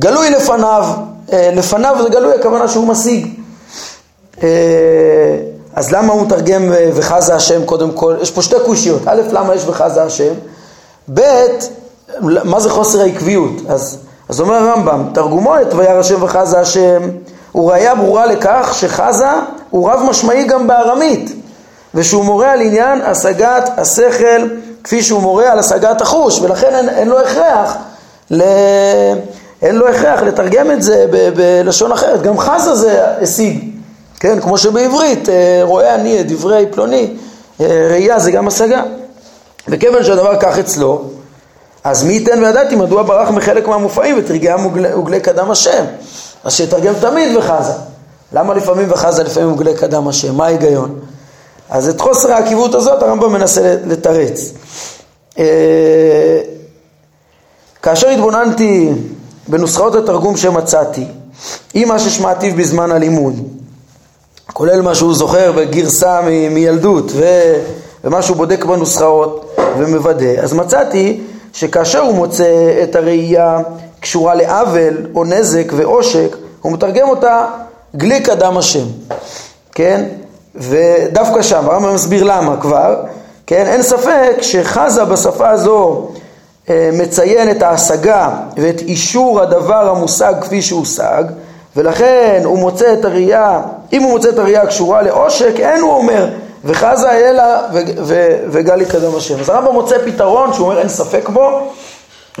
גלוי 0.00 0.30
לפניו, 0.30 0.86
אה, 1.32 1.50
לפניו 1.54 1.96
זה 2.02 2.08
גלוי, 2.08 2.34
הכוונה 2.34 2.68
שהוא 2.68 2.88
משיג. 2.88 3.28
אה, 4.42 4.48
אז 5.74 5.92
למה 5.92 6.12
הוא 6.12 6.22
מתרגם 6.22 6.72
אה, 6.72 6.90
וחזה 6.94 7.34
השם 7.34 7.64
קודם 7.64 7.92
כל? 7.92 8.14
יש 8.20 8.30
פה 8.30 8.42
שתי 8.42 8.56
קושיות. 8.64 9.02
א', 9.06 9.20
למה 9.32 9.54
יש 9.54 9.62
וחזה 9.66 10.02
השם? 10.02 10.32
ב', 11.14 11.20
מה 12.20 12.60
זה 12.60 12.70
חוסר 12.70 13.00
העקביות? 13.00 13.52
אז, 13.68 13.98
אז 14.28 14.40
אומר 14.40 14.54
הרמב"ם, 14.54 15.04
תרגומו 15.14 15.60
את 15.60 15.74
וירא 15.74 15.98
השם 15.98 16.22
וחזה 16.22 16.60
השם, 16.60 17.02
הוא 17.52 17.70
ראיה 17.70 17.94
ברורה 17.94 18.26
לכך 18.26 18.70
שחזה 18.72 19.28
הוא 19.70 19.90
רב 19.90 20.00
משמעי 20.10 20.44
גם 20.44 20.66
בארמית, 20.66 21.32
ושהוא 21.94 22.24
מורה 22.24 22.52
על 22.52 22.60
עניין 22.60 23.00
השגת 23.02 23.70
השכל 23.76 24.48
כפי 24.84 25.02
שהוא 25.02 25.20
מורה 25.20 25.52
על 25.52 25.58
השגת 25.58 26.00
החוש, 26.00 26.40
ולכן 26.40 26.74
אין, 26.74 26.88
אין 26.88 27.08
לו 27.08 27.20
הכרח 27.20 27.76
ל... 28.30 28.42
אין 29.62 29.76
לו 29.76 29.88
הכרח 29.88 30.22
לתרגם 30.22 30.70
את 30.70 30.82
זה 30.82 31.06
בלשון 31.36 31.92
אחרת, 31.92 32.22
גם 32.22 32.38
חזה 32.38 32.74
זה 32.74 33.04
השיג, 33.22 33.77
כן, 34.20 34.40
כמו 34.40 34.58
שבעברית, 34.58 35.28
אה, 35.28 35.60
רואה 35.62 35.94
אני 35.94 36.20
את 36.20 36.26
דברי 36.26 36.66
פלוני, 36.70 37.16
אה, 37.60 37.86
ראייה 37.90 38.18
זה 38.18 38.30
גם 38.30 38.48
השגה. 38.48 38.82
וכיוון 39.68 40.04
שהדבר 40.04 40.40
כך 40.40 40.58
אצלו, 40.58 41.04
אז 41.84 42.04
מי 42.04 42.12
ייתן 42.12 42.44
וידעתי 42.44 42.76
מדוע 42.76 43.02
ברח 43.02 43.30
מחלק 43.30 43.68
מהמופעים 43.68 44.18
ותרגם 44.18 44.66
וגלי 44.98 45.20
קדם 45.20 45.50
השם. 45.50 45.84
אז 46.44 46.52
שיתרגם 46.52 46.94
תמיד 47.00 47.36
וחזה. 47.36 47.72
למה 48.32 48.54
לפעמים 48.54 48.92
וחזה 48.92 49.24
לפעמים 49.24 49.52
וגלי 49.52 49.74
קדם 49.74 50.08
השם? 50.08 50.34
מה 50.34 50.44
ההיגיון? 50.44 51.00
אז 51.70 51.88
את 51.88 52.00
חוסר 52.00 52.32
העקיבות 52.32 52.74
הזאת 52.74 53.02
הרמב"ם 53.02 53.32
מנסה 53.32 53.76
לתרץ. 53.86 54.52
אה, 55.38 56.40
כאשר 57.82 58.08
התבוננתי 58.08 58.92
בנוסחאות 59.48 59.94
התרגום 59.94 60.36
שמצאתי, 60.36 61.04
עם 61.74 61.88
מה 61.88 61.98
ששמעתיו 61.98 62.54
בזמן 62.56 62.90
הלימוד, 62.90 63.57
כולל 64.52 64.82
מה 64.82 64.94
שהוא 64.94 65.14
זוכר 65.14 65.52
בגרסה 65.52 66.20
מ- 66.22 66.54
מילדות 66.54 67.12
ו... 67.14 67.24
ומה 68.04 68.22
שהוא 68.22 68.36
בודק 68.36 68.64
בנוסחאות 68.64 69.56
ומוודא, 69.78 70.40
אז 70.42 70.52
מצאתי 70.52 71.20
שכאשר 71.52 71.98
הוא 72.00 72.14
מוצא 72.14 72.80
את 72.82 72.96
הראייה 72.96 73.58
קשורה 74.00 74.34
לעוול 74.34 75.06
או 75.14 75.24
נזק 75.24 75.72
ועושק, 75.76 76.36
הוא 76.62 76.72
מתרגם 76.72 77.08
אותה 77.08 77.44
גליק 77.96 78.28
אדם 78.28 78.56
השם, 78.58 78.84
כן? 79.74 80.04
ודווקא 80.54 81.42
שם, 81.42 81.64
הרמב"ם 81.64 81.94
מסביר 81.94 82.24
למה 82.24 82.56
כבר, 82.60 82.96
כן? 83.46 83.66
אין 83.66 83.82
ספק 83.82 84.36
שחזה 84.40 85.04
בשפה 85.04 85.50
הזו 85.50 86.08
אה, 86.70 86.90
מציין 86.92 87.50
את 87.50 87.62
ההשגה 87.62 88.30
ואת 88.56 88.80
אישור 88.80 89.40
הדבר 89.40 89.90
המושג 89.90 90.34
כפי 90.40 90.62
שהושג, 90.62 91.24
ולכן 91.78 92.40
הוא 92.44 92.58
מוצא 92.58 92.92
את 92.92 93.04
הראייה, 93.04 93.60
אם 93.92 94.02
הוא 94.02 94.10
מוצא 94.10 94.28
את 94.28 94.38
הראייה 94.38 94.62
הקשורה 94.62 95.02
לעושק, 95.02 95.52
אין 95.58 95.80
הוא 95.80 95.92
אומר, 95.92 96.26
וחזה 96.64 97.10
אלא 97.10 97.42
וגלי 98.50 98.84
קדם 98.84 99.16
השם. 99.16 99.40
אז 99.40 99.48
הרמב"ם 99.48 99.72
מוצא 99.72 99.96
פתרון 100.04 100.52
שהוא 100.52 100.66
אומר 100.66 100.78
אין 100.78 100.88
ספק 100.88 101.28
בו, 101.28 101.70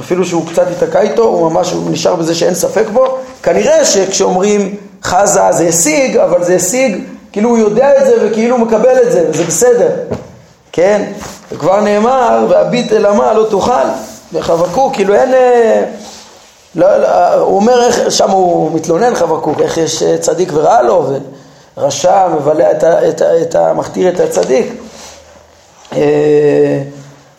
אפילו 0.00 0.24
שהוא 0.24 0.46
קצת 0.46 0.66
ייתקע 0.68 1.00
איתו, 1.00 1.22
הוא 1.22 1.50
ממש 1.50 1.74
נשאר 1.90 2.14
בזה 2.14 2.34
שאין 2.34 2.54
ספק 2.54 2.84
בו. 2.92 3.18
כנראה 3.42 3.84
שכשאומרים 3.84 4.74
חזה 5.02 5.40
זה 5.50 5.64
השיג, 5.64 6.16
אבל 6.16 6.44
זה 6.44 6.54
השיג, 6.54 6.98
כאילו 7.32 7.48
הוא 7.48 7.58
יודע 7.58 7.98
את 7.98 8.06
זה 8.06 8.14
וכאילו 8.22 8.56
הוא 8.56 8.66
מקבל 8.66 9.02
את 9.02 9.12
זה, 9.12 9.24
וזה 9.30 9.44
בסדר, 9.44 9.90
כן? 10.72 11.04
וכבר 11.52 11.80
נאמר, 11.80 12.46
והביט 12.48 12.92
אל 12.92 13.06
עמה 13.06 13.34
לא 13.34 13.46
תאכל, 13.50 13.88
וחבקוק, 14.32 14.94
כאילו 14.94 15.14
אין... 15.14 15.34
אה, 16.82 16.98
לא, 16.98 16.98
לא, 16.98 17.34
הוא 17.34 17.56
אומר, 17.56 17.82
איך, 17.82 18.10
שם 18.10 18.30
הוא 18.30 18.70
מתלונן 18.74 19.14
חבקוק, 19.14 19.60
איך 19.60 19.76
יש 19.76 20.02
אה, 20.02 20.18
צדיק 20.18 20.48
ורע 20.54 20.82
לו, 20.82 21.10
ורשע 21.76 22.28
מבלע 22.28 22.70
את, 22.70 22.84
ה, 22.84 23.08
את, 23.08 23.20
ה, 23.20 23.42
את 23.42 23.54
ה... 23.54 23.72
מכתיר 23.72 24.08
את 24.08 24.20
הצדיק. 24.20 24.72
אה, 25.96 26.82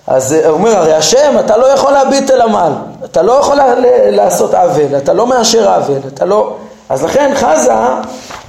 אז 0.07 0.31
הוא 0.31 0.53
אומר, 0.53 0.75
הרי 0.75 0.93
השם, 0.93 1.35
אתה 1.39 1.57
לא 1.57 1.65
יכול 1.65 1.91
להביט 1.91 2.31
אל 2.31 2.41
עמל, 2.41 2.71
אתה 3.05 3.21
לא 3.21 3.31
יכול 3.31 3.57
לעשות 4.09 4.53
עוול, 4.53 4.97
אתה 4.97 5.13
לא 5.13 5.27
מאשר 5.27 5.69
עוול, 5.69 5.99
אתה 6.07 6.25
לא... 6.25 6.55
אז 6.89 7.03
לכן 7.03 7.31
חזה, 7.35 7.73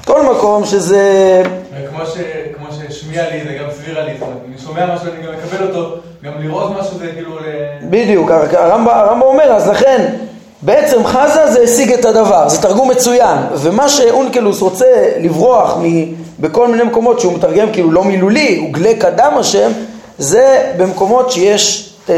כל 0.06 0.22
מקום 0.22 0.64
שזה... 0.64 1.42
כמו, 1.90 2.06
ש... 2.06 2.16
כמו 2.56 2.66
ששמיע 2.72 3.30
לי 3.30 3.44
זה 3.44 3.52
גם 3.60 3.70
סבירה 3.76 4.02
לי, 4.02 4.10
אני 4.10 4.58
שומע 4.58 4.94
משהו, 4.94 5.06
אני 5.12 5.22
גם 5.26 5.32
מקבל 5.32 5.68
אותו, 5.68 5.96
גם 6.24 6.32
לראות 6.38 6.72
משהו 6.80 6.98
זה 6.98 7.06
כאילו... 7.14 7.38
בדיוק, 7.82 8.30
הרמב"ם 8.30 9.22
אומר, 9.22 9.52
אז 9.52 9.68
לכן, 9.68 10.14
בעצם 10.62 11.04
חזה 11.04 11.52
זה 11.52 11.60
השיג 11.62 11.92
את 11.92 12.04
הדבר, 12.04 12.48
זה 12.48 12.62
תרגום 12.62 12.90
מצוין, 12.90 13.38
ומה 13.54 13.88
שאונקלוס 13.88 14.60
רוצה 14.60 14.86
לברוח 15.20 15.76
מ... 15.82 16.14
בכל 16.40 16.68
מיני 16.68 16.82
מקומות 16.82 17.20
שהוא 17.20 17.32
מתרגם 17.32 17.72
כאילו 17.72 17.92
לא 17.92 18.04
מילולי, 18.04 18.56
הוא 18.56 18.72
גלה 18.72 18.92
קדם 18.98 19.32
השם, 19.36 19.70
זה 20.18 20.72
במקומות 20.76 21.30
שיש 21.30 21.92
אה, 22.08 22.14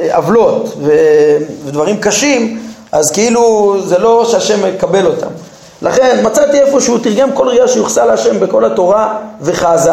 אה, 0.00 0.16
עוולות 0.16 0.76
ודברים 1.66 1.96
קשים, 1.96 2.60
אז 2.92 3.10
כאילו 3.10 3.76
זה 3.84 3.98
לא 3.98 4.24
שהשם 4.24 4.74
מקבל 4.74 5.06
אותם. 5.06 5.28
לכן 5.82 6.20
מצאתי 6.22 6.60
איפה 6.60 6.80
שהוא 6.80 6.98
תרגם 6.98 7.32
כל 7.32 7.48
ראייה 7.48 7.68
שיוחסה 7.68 8.04
להשם 8.04 8.40
בכל 8.40 8.64
התורה 8.64 9.18
וחזה, 9.40 9.92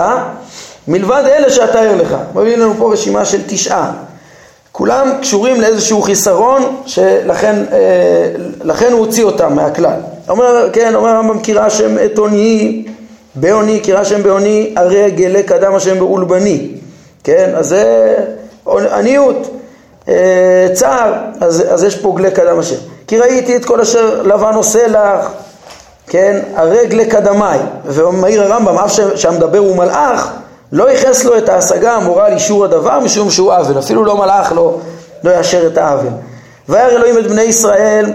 מלבד 0.87 1.23
אלה 1.27 1.49
שאתאר 1.49 1.95
לך. 1.95 2.15
מביא 2.35 2.57
לנו 2.57 2.73
פה 2.77 2.93
רשימה 2.93 3.25
של 3.25 3.41
תשעה. 3.47 3.91
כולם 4.77 5.11
קשורים 5.21 5.61
לאיזשהו 5.61 6.01
חיסרון 6.01 6.75
שלכן 6.85 7.63
אה, 7.71 8.89
הוא 8.91 8.99
הוציא 8.99 9.23
אותם 9.23 9.55
מהכלל. 9.55 9.99
אומר, 10.29 10.69
כן, 10.73 10.95
אומר 10.95 11.09
הרמב"ם 11.09 11.39
קירא 11.39 11.65
השם 11.65 11.95
את 12.05 12.17
עוני, 12.17 12.85
בעוני, 13.35 13.79
קירא 13.79 13.99
השם 13.99 14.23
בעוני, 14.23 14.73
הרי 14.75 15.11
גלה 15.11 15.43
קדם 15.43 15.75
השם 15.75 15.99
באולבני. 15.99 16.67
כן, 17.23 17.51
אז 17.55 17.67
זה 17.67 18.15
עניות, 18.67 19.49
אה, 20.07 20.67
צער, 20.73 21.13
אז, 21.41 21.63
אז 21.69 21.83
יש 21.83 21.95
פה 21.95 22.13
גלה 22.17 22.31
קדם 22.31 22.59
השם. 22.59 22.75
כי 23.07 23.17
ראיתי 23.17 23.55
את 23.55 23.65
כל 23.65 23.81
אשר 23.81 24.21
לבן 24.21 24.53
עושה 24.53 24.87
לך, 24.87 25.29
כן, 26.07 26.39
הרגלי 26.55 27.05
קדמי, 27.05 27.57
ומעיר 27.85 28.43
הרמב"ם, 28.43 28.77
אף 28.77 28.99
שהמדבר 29.15 29.59
הוא 29.59 29.75
מלאך, 29.77 30.31
לא 30.71 30.89
ייחס 30.89 31.25
לו 31.25 31.37
את 31.37 31.49
ההשגה 31.49 31.93
המורה 31.93 32.25
על 32.25 32.33
אישור 32.33 32.65
הדבר 32.65 32.99
משום 32.99 33.29
שהוא 33.29 33.53
עוול, 33.53 33.79
אפילו 33.79 34.05
לא 34.05 34.17
מלאך 34.17 34.51
לא, 34.55 34.77
לא 35.23 35.31
יאשר 35.31 35.67
את 35.67 35.77
העוול. 35.77 36.11
וירא 36.69 36.89
אלוהים 36.89 37.17
את 37.17 37.27
בני 37.27 37.41
ישראל 37.41 38.13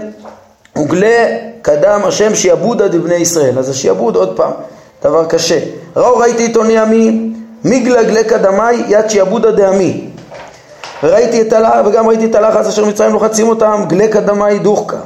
וגלה 0.77 1.37
קדם 1.61 2.01
השם 2.03 2.35
שיעבודה 2.35 2.87
דבני 2.87 3.15
ישראל. 3.15 3.59
אז 3.59 3.69
השיעבוד 3.69 4.15
עוד 4.15 4.37
פעם, 4.37 4.51
דבר 5.03 5.25
קשה. 5.25 5.59
ראו 5.95 6.17
ראיתי 6.17 6.45
את 6.45 6.55
עוני 6.55 6.77
עמי, 6.77 7.31
מיגלה 7.63 8.03
גלה 8.03 8.23
קדמי 8.23 8.73
יד 8.87 9.09
שיעבודה 9.09 9.51
דעמי. 9.51 10.07
וראיתי 11.03 11.41
את 11.41 11.53
הלחץ, 11.53 11.85
וגם 11.85 12.07
ראיתי 12.07 12.25
את 12.25 12.35
הלחץ 12.35 12.67
אשר 12.67 12.85
מצרים 12.85 13.13
לוחצים 13.13 13.49
אותם, 13.49 13.83
גלה 13.87 14.07
קדמי 14.07 14.59
דוחקה. 14.59 14.97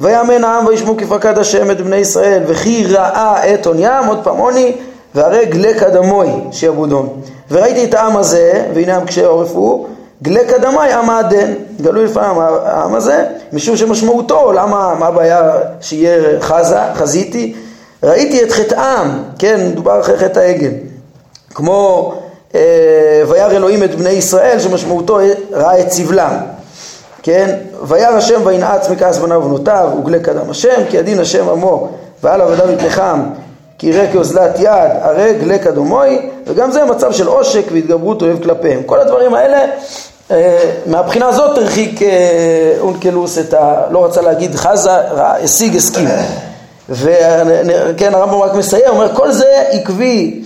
ויאמן 0.00 0.44
העם 0.44 0.66
וישמעו 0.66 0.96
כפקד 0.96 1.38
השם 1.38 1.70
את 1.70 1.80
בני 1.80 1.96
ישראל 1.96 2.42
וכי 2.46 2.86
ראה 2.86 3.54
את 3.54 3.66
עוניים, 3.66 4.06
עוד 4.06 4.24
פעם 4.24 4.36
עוני, 4.36 4.72
והרי 5.14 5.46
גלה 5.46 5.74
קדמוי 5.78 6.28
שיעבודון. 6.52 7.20
וראיתי 7.50 7.84
את 7.84 7.94
העם 7.94 8.16
הזה, 8.16 8.64
והנה 8.74 8.96
עם 8.96 9.06
קשי 9.06 9.24
עורף 9.24 9.52
הוא, 9.52 9.86
גלה 10.22 10.40
קדמי 10.44 10.92
עם 10.92 11.10
העדן, 11.10 11.54
גלוי 11.80 12.04
לפעמים 12.04 12.40
העם 12.40 12.94
הזה, 12.94 13.24
משום 13.52 13.76
שמשמעותו, 13.76 14.52
למה, 14.52 14.94
מה 14.98 15.06
הבעיה 15.06 15.52
שיהיה 15.80 16.40
חזה, 16.40 16.78
חזיתי? 16.94 17.54
ראיתי 18.02 18.42
את 18.42 18.52
חטאם, 18.52 19.08
כן, 19.38 19.68
מדובר 19.70 20.00
אחרי 20.00 20.18
חטא 20.18 20.38
העגל, 20.38 20.70
כמו 21.54 22.14
אה, 22.54 23.22
וירא 23.28 23.50
אלוהים 23.50 23.82
את 23.82 23.94
בני 23.94 24.10
ישראל, 24.10 24.58
שמשמעותו 24.60 25.18
ראה 25.52 25.80
את 25.80 25.90
סבלם. 25.92 26.36
כן? 27.22 27.56
וירא 27.82 28.16
השם 28.16 28.40
וינעץ 28.44 28.88
מכעס 28.88 29.18
בניו 29.18 29.38
ובנותיו 29.38 29.90
וגלה 29.98 30.18
קדם 30.18 30.50
השם 30.50 30.82
כי 30.88 30.98
הדין 30.98 31.20
השם 31.20 31.48
עמו 31.48 31.88
ועל 32.22 32.40
עבדיו 32.40 32.70
יתנחם 32.70 33.20
כי 33.78 33.86
יראה 33.86 34.12
כאוזלת 34.12 34.58
יד 34.58 34.90
הרי 35.02 35.34
גלה 35.40 35.58
קדומוי 35.58 36.18
וגם 36.46 36.70
זה 36.70 36.84
מצב 36.84 37.12
של 37.12 37.26
עושק 37.26 37.64
והתגברות 37.72 38.22
אוהב 38.22 38.42
כלפיהם. 38.42 38.82
כל 38.82 39.00
הדברים 39.00 39.34
האלה 39.34 39.64
אה, 40.30 40.70
מהבחינה 40.86 41.28
הזאת 41.28 41.58
הרחיק 41.58 42.02
אה, 42.02 42.08
אונקלוס 42.80 43.38
את 43.38 43.54
ה... 43.54 43.82
לא 43.90 44.04
רצה 44.04 44.22
להגיד 44.22 44.54
חזה, 44.54 44.90
השיג 45.10 45.76
הסכים. 45.76 46.08
וכן 46.88 48.14
הרמב"ם 48.14 48.42
רק 48.42 48.54
מסיים, 48.54 48.84
אומר 48.88 49.14
כל 49.14 49.32
זה 49.32 49.64
עקבי 49.70 50.42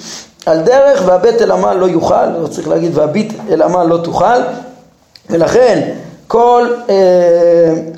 על 0.47 0.61
דרך 0.61 1.03
והבט 1.07 1.43
אל 1.43 1.51
עמל 1.51 1.73
לא 1.73 1.87
יוכל, 1.87 2.27
לא 2.27 2.47
צריך 2.47 2.69
להגיד 2.69 2.99
והביט 2.99 3.33
אל 3.51 3.63
עמל 3.63 3.85
לא 3.85 3.97
תוכל 3.97 4.41
ולכן 5.31 5.91
כל, 6.27 6.67
אה, 6.89 6.95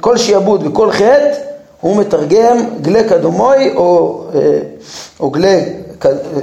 כל 0.00 0.16
שיעבוד 0.16 0.66
וכל 0.66 0.90
חטא 0.90 1.53
הוא 1.84 1.96
מתרגם 1.96 2.56
גלה 2.80 3.02
קדומוי 3.02 3.72
או, 3.76 4.20
אה, 4.34 4.58
או 5.20 5.30
גלה 5.30 5.60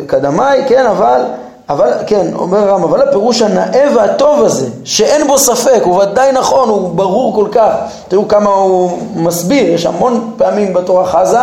קדמי, 0.08 0.68
כן, 0.68 0.86
אבל, 0.86 1.22
אבל, 1.70 1.92
כן, 2.08 2.28
אומר 2.36 2.70
רם, 2.70 2.84
אבל 2.84 3.02
הפירוש 3.02 3.42
הנאה 3.42 3.88
והטוב 3.96 4.44
הזה, 4.44 4.68
שאין 4.84 5.28
בו 5.28 5.38
ספק, 5.38 5.82
הוא 5.84 6.04
ודאי 6.04 6.32
נכון, 6.32 6.70
הוא 6.70 6.96
ברור 6.96 7.36
כל 7.36 7.48
כך, 7.52 7.72
תראו 8.08 8.28
כמה 8.28 8.50
הוא 8.50 9.00
מסביר, 9.16 9.74
יש 9.74 9.86
המון 9.86 10.32
פעמים 10.38 10.74
בתורה 10.74 11.06
חזה, 11.06 11.40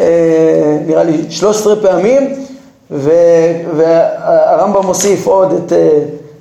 אה, 0.00 0.78
נראה 0.86 1.02
לי 1.02 1.24
13 1.30 1.76
פעמים, 1.76 2.34
והרמב"ם 3.76 4.86
מוסיף 4.86 5.26
עוד 5.26 5.52
את, 5.52 5.72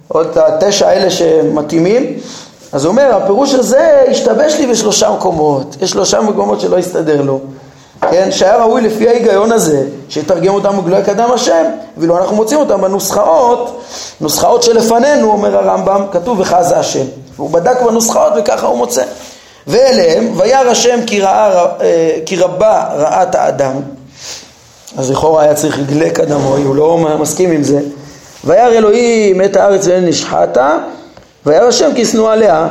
עוד 0.08 0.28
את 0.28 0.38
התשע 0.38 0.88
האלה 0.88 1.10
שמתאימים, 1.10 2.18
אז 2.72 2.86
הוא 2.86 2.92
אומר, 2.92 3.16
הפירוש 3.16 3.54
הזה 3.54 4.04
השתבש 4.12 4.54
לי 4.54 4.68
בשלושה 4.68 5.12
מקומות, 5.12 5.76
יש 5.82 5.90
שלושה 5.90 6.22
מקומות 6.22 6.62
שלא 6.62 6.78
הסתדר 6.78 7.22
לו, 7.22 7.40
כן, 8.12 8.32
שהיה 8.32 8.58
ראוי 8.58 8.82
לפי 8.82 9.10
ההיגיון 9.10 9.52
הזה, 9.52 9.84
שיתרגם 10.10 10.54
אותם 10.54 10.78
בגלוי 10.78 11.04
קדם 11.04 11.32
השם, 11.34 11.64
ואילו 11.98 12.18
אנחנו 12.18 12.36
מוצאים 12.36 12.60
אותם 12.60 12.82
בנוסחאות, 12.82 13.82
נוסחאות 14.22 14.64
שלפנינו, 14.64 15.32
אומר 15.32 15.58
הרמב"ם, 15.58 16.06
כתוב 16.12 16.40
וחזה 16.40 16.78
השם, 16.78 17.06
והוא 17.36 17.50
בדק 17.50 17.82
בנוסחאות 17.82 18.34
וככה 18.38 18.68
הוא 18.68 18.78
מוצא. 18.78 19.04
ואליהם, 19.68 20.34
וירא 20.38 20.70
השם 20.70 21.00
כי, 21.08 21.22
ראה, 21.22 21.66
אה, 21.82 22.18
כי 22.26 22.38
רבה 22.38 22.86
רעת 22.96 23.36
האדם, 23.36 23.74
אז 24.98 25.12
לכאורה 25.12 25.44
היה 25.44 25.54
צריך 25.54 25.80
גלה 25.80 26.10
קדמוי, 26.10 26.64
הוא 26.64 26.76
לא 26.76 26.98
מסכים 27.20 27.52
עם 27.52 27.64
זה. 27.64 27.80
וירא 28.46 28.68
אלוהים 28.68 29.42
את 29.42 29.56
הארץ 29.56 29.88
ואין 29.88 30.06
נשחטה, 30.06 30.78
וירא 31.46 31.68
השם 31.68 31.90
כי 31.96 32.06
שנוא 32.06 32.32
עליה. 32.32 32.68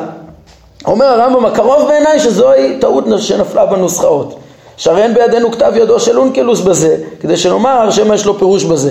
אומר 0.86 1.06
הרמב"ם, 1.06 1.46
הקרוב 1.46 1.88
בעיניי 1.88 2.20
שזוהי 2.20 2.78
טעות 2.80 3.04
שנפלה 3.18 3.66
בנוסחאות. 3.66 4.34
שהרי 4.80 5.02
אין 5.02 5.14
בידינו 5.14 5.52
כתב 5.52 5.72
ידו 5.76 6.00
של 6.00 6.18
אונקלוס 6.18 6.60
בזה, 6.60 6.96
כדי 7.20 7.36
שנאמר 7.36 7.90
שמא 7.90 8.14
יש 8.14 8.26
לו 8.26 8.38
פירוש 8.38 8.64
בזה. 8.64 8.90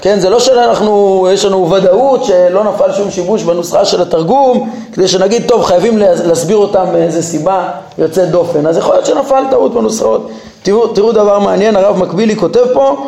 כן, 0.00 0.20
זה 0.20 0.30
לא 0.30 0.40
שאנחנו, 0.40 1.26
יש 1.32 1.44
לנו 1.44 1.70
ודאות 1.70 2.24
שלא 2.24 2.64
נפל 2.64 2.92
שום 2.92 3.10
שיבוש 3.10 3.42
בנוסחה 3.42 3.84
של 3.84 4.02
התרגום, 4.02 4.70
כדי 4.92 5.08
שנגיד, 5.08 5.42
טוב, 5.48 5.64
חייבים 5.64 5.98
להסביר 5.98 6.56
אותם 6.56 6.84
מאיזה 6.92 7.22
סיבה 7.22 7.68
יוצאת 7.98 8.30
דופן. 8.30 8.66
אז 8.66 8.76
יכול 8.76 8.94
להיות 8.94 9.06
שנפל 9.06 9.44
טעות 9.50 9.74
בנוסחאות. 9.74 10.28
תראו, 10.62 10.88
תראו 10.88 11.12
דבר 11.12 11.38
מעניין, 11.38 11.76
הרב 11.76 11.96
מקבילי 11.96 12.36
כותב 12.36 12.64
פה, 12.72 13.06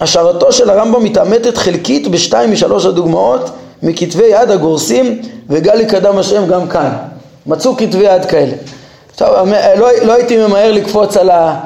השערתו 0.00 0.52
של 0.52 0.70
הרמב"ם 0.70 1.04
מתעמתת 1.04 1.56
חלקית 1.56 2.08
בשתיים 2.08 2.52
משלוש 2.52 2.86
הדוגמאות 2.86 3.50
מכתבי 3.82 4.24
יד 4.24 4.50
הגורסים 4.50 5.22
וגלי 5.50 5.86
קדם 5.86 6.18
השם 6.18 6.46
גם 6.46 6.68
כאן. 6.68 6.90
מצאו 7.46 7.76
כתבי 7.76 8.04
יד 8.04 8.24
כאלה. 8.24 8.52
טוב, 9.16 9.28
לא, 9.76 9.88
לא 10.02 10.12
הייתי 10.12 10.36
ממהר 10.36 10.72
לקפוץ 10.72 11.16
על, 11.16 11.30
ה, 11.30 11.60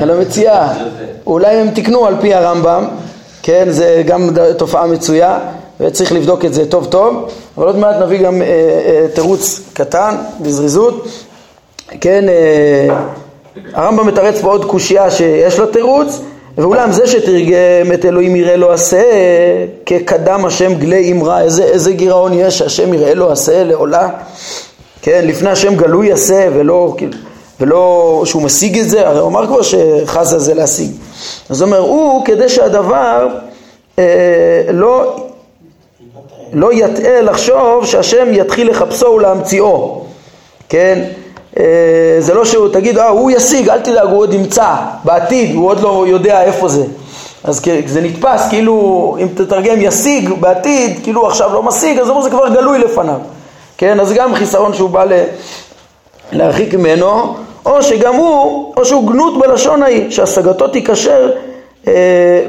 על 0.00 0.10
המציאה, 0.10 0.72
אולי 1.26 1.56
הם 1.56 1.70
תיקנו 1.70 2.06
על 2.06 2.14
פי 2.20 2.34
הרמב"ם, 2.34 2.88
כן, 3.42 3.66
זה 3.70 4.02
גם 4.06 4.30
תופעה 4.56 4.86
מצויה 4.86 5.38
וצריך 5.80 6.12
לבדוק 6.12 6.44
את 6.44 6.54
זה 6.54 6.70
טוב 6.70 6.86
טוב, 6.86 7.30
אבל 7.58 7.66
עוד 7.66 7.76
מעט 7.76 7.96
נביא 8.02 8.22
גם 8.22 8.42
אה, 8.42 8.46
אה, 8.46 9.06
תירוץ 9.14 9.60
קטן 9.72 10.14
בזריזות, 10.40 11.08
כן, 12.00 12.24
אה, 12.28 12.96
הרמב"ם 13.72 14.06
מתרץ 14.06 14.40
פה 14.40 14.48
עוד 14.48 14.64
קושייה 14.64 15.10
שיש 15.10 15.58
לו 15.58 15.66
תירוץ, 15.66 16.20
ואולם 16.58 16.92
זה 16.92 17.06
שתרגם 17.06 17.92
את 17.94 18.04
אלוהים 18.04 18.36
יראה 18.36 18.56
לו 18.56 18.72
עשה 18.72 19.02
כקדם 19.86 20.44
השם 20.44 20.74
גלי 20.74 21.12
אמרה, 21.12 21.40
איזה, 21.40 21.64
איזה 21.64 21.92
גירעון 21.92 22.32
יש 22.34 22.58
שהשם 22.58 22.94
יראה 22.94 23.14
לו 23.14 23.32
עשה 23.32 23.64
לעולה 23.64 24.08
כן, 25.02 25.24
לפני 25.26 25.50
השם 25.50 25.76
גלוי 25.76 26.12
עשה 26.12 26.48
ולא, 26.54 26.94
כאילו, 26.96 27.12
ולא 27.60 28.22
שהוא 28.26 28.42
משיג 28.42 28.78
את 28.78 28.88
זה, 28.88 29.08
הרי 29.08 29.18
הוא 29.18 29.28
אמר 29.28 29.46
כבר 29.46 29.62
שחזה 29.62 30.38
זה 30.38 30.54
להשיג. 30.54 30.90
אז 31.50 31.60
הוא 31.62 31.66
אומר, 31.66 31.78
הוא 31.78 32.24
כדי 32.24 32.48
שהדבר 32.48 33.28
אה, 33.98 34.04
לא, 34.72 35.16
לא 36.52 36.72
יטעה 36.72 37.20
לחשוב 37.20 37.86
שהשם 37.86 38.26
יתחיל 38.32 38.70
לחפשו 38.70 39.06
ולהמציאו, 39.06 40.04
כן? 40.68 41.04
אה, 41.58 42.16
זה 42.18 42.34
לא 42.34 42.44
שהוא, 42.44 42.68
תגיד, 42.68 42.98
אה, 42.98 43.08
הוא 43.08 43.30
ישיג, 43.30 43.68
אל 43.68 43.80
תדאג, 43.80 44.08
הוא 44.08 44.18
עוד 44.18 44.34
ימצא 44.34 44.74
בעתיד, 45.04 45.54
הוא 45.54 45.68
עוד 45.68 45.80
לא 45.80 46.04
יודע 46.08 46.42
איפה 46.42 46.68
זה. 46.68 46.84
אז 47.44 47.62
זה 47.86 48.00
נתפס 48.00 48.48
כאילו, 48.50 49.16
אם 49.22 49.28
תתרגם 49.34 49.76
ישיג 49.78 50.30
בעתיד, 50.40 51.00
כאילו 51.02 51.26
עכשיו 51.26 51.54
לא 51.54 51.62
משיג, 51.62 51.98
אז 51.98 52.06
זה 52.22 52.30
כבר 52.30 52.48
גלוי 52.48 52.78
לפניו. 52.78 53.18
כן, 53.78 54.00
אז 54.00 54.12
גם 54.12 54.34
חיסרון 54.34 54.74
שהוא 54.74 54.90
בא 54.90 55.04
להרחיק 56.32 56.74
ממנו, 56.74 57.36
או 57.66 57.82
שגם 57.82 58.14
הוא, 58.14 58.72
או 58.76 58.84
שהוא 58.84 59.10
גנות 59.10 59.38
בלשון 59.38 59.82
ההיא, 59.82 60.10
שהשגתו 60.10 60.68
תיקשר 60.68 61.30
אה, 61.88 61.92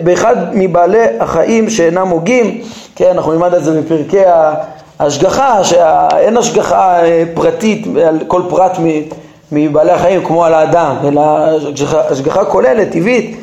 באחד 0.04 0.36
מבעלי 0.54 1.06
החיים 1.20 1.70
שאינם 1.70 2.08
הוגים, 2.08 2.62
כן, 2.96 3.10
אנחנו 3.12 3.32
נלמד 3.32 3.54
את 3.54 3.64
זה 3.64 3.82
בפרקי 3.82 4.26
ההשגחה, 5.00 5.64
שאין 5.64 6.38
השגחה 6.38 7.06
אה, 7.06 7.24
פרטית 7.34 7.88
על 8.08 8.20
כל 8.28 8.42
פרט 8.50 8.78
מבעלי 9.52 9.92
החיים 9.92 10.26
כמו 10.26 10.46
על 10.46 10.54
האדם, 10.54 10.96
אלא 11.08 11.22
השגחה, 11.22 12.02
השגחה 12.10 12.46
כוללת, 12.46 12.92
טבעית, 12.92 13.38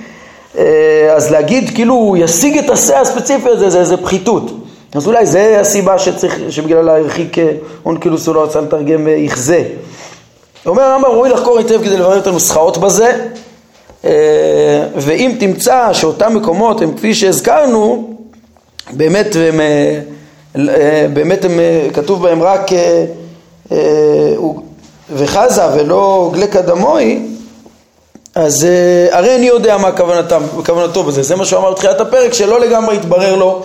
אה, 0.58 1.12
אז 1.16 1.30
להגיד 1.30 1.70
כאילו 1.74 1.94
הוא 1.94 2.16
ישיג 2.16 2.58
את 2.58 2.70
השה 2.70 3.00
הספציפי 3.00 3.48
הזה, 3.48 3.70
זה 3.70 3.80
איזה 3.80 3.96
פחיתות. 3.96 4.50
אז 4.94 5.06
אולי 5.06 5.26
זה 5.26 5.60
הסיבה 5.60 5.98
שצריך, 5.98 6.38
שבגללה 6.50 6.96
הרחיק 6.96 7.38
אה, 7.38 7.50
אונקלוס 7.84 8.26
הוא 8.26 8.34
לא 8.34 8.44
רצה 8.44 8.60
לתרגם 8.60 9.08
אה, 9.08 9.12
יכזה. 9.12 9.64
אומר 10.66 10.82
הרמב"ם, 10.82 11.10
ראוי 11.10 11.28
לחקור 11.28 11.58
היטב 11.58 11.84
כדי 11.84 11.96
לברר 11.96 12.18
את 12.18 12.26
הנוסחאות 12.26 12.78
בזה, 12.78 13.26
אה, 14.04 14.10
ואם 14.96 15.36
תמצא 15.40 15.92
שאותם 15.92 16.36
מקומות 16.36 16.82
הם 16.82 16.96
כפי 16.96 17.14
שהזכרנו, 17.14 18.14
באמת 18.92 19.36
הם, 19.36 19.60
באמת 21.12 21.44
הם, 21.44 21.60
כתוב 21.94 22.22
בהם 22.22 22.42
רק 22.42 22.70
וחזה 25.10 25.62
ולא 25.74 26.30
גלקה 26.34 26.62
דמוי, 26.62 27.28
אז 28.34 28.66
הרי 29.10 29.36
אני 29.36 29.46
יודע 29.46 29.78
מה 29.78 29.92
כוונתם, 29.92 30.42
כוונתו 30.66 31.02
בזה, 31.02 31.22
זה 31.22 31.36
מה 31.36 31.44
שהוא 31.44 31.60
אמר 31.60 31.70
בתחילת 31.70 32.00
הפרק, 32.00 32.32
שלא 32.32 32.60
לגמרי 32.60 32.96
התברר 32.96 33.36
לו 33.36 33.62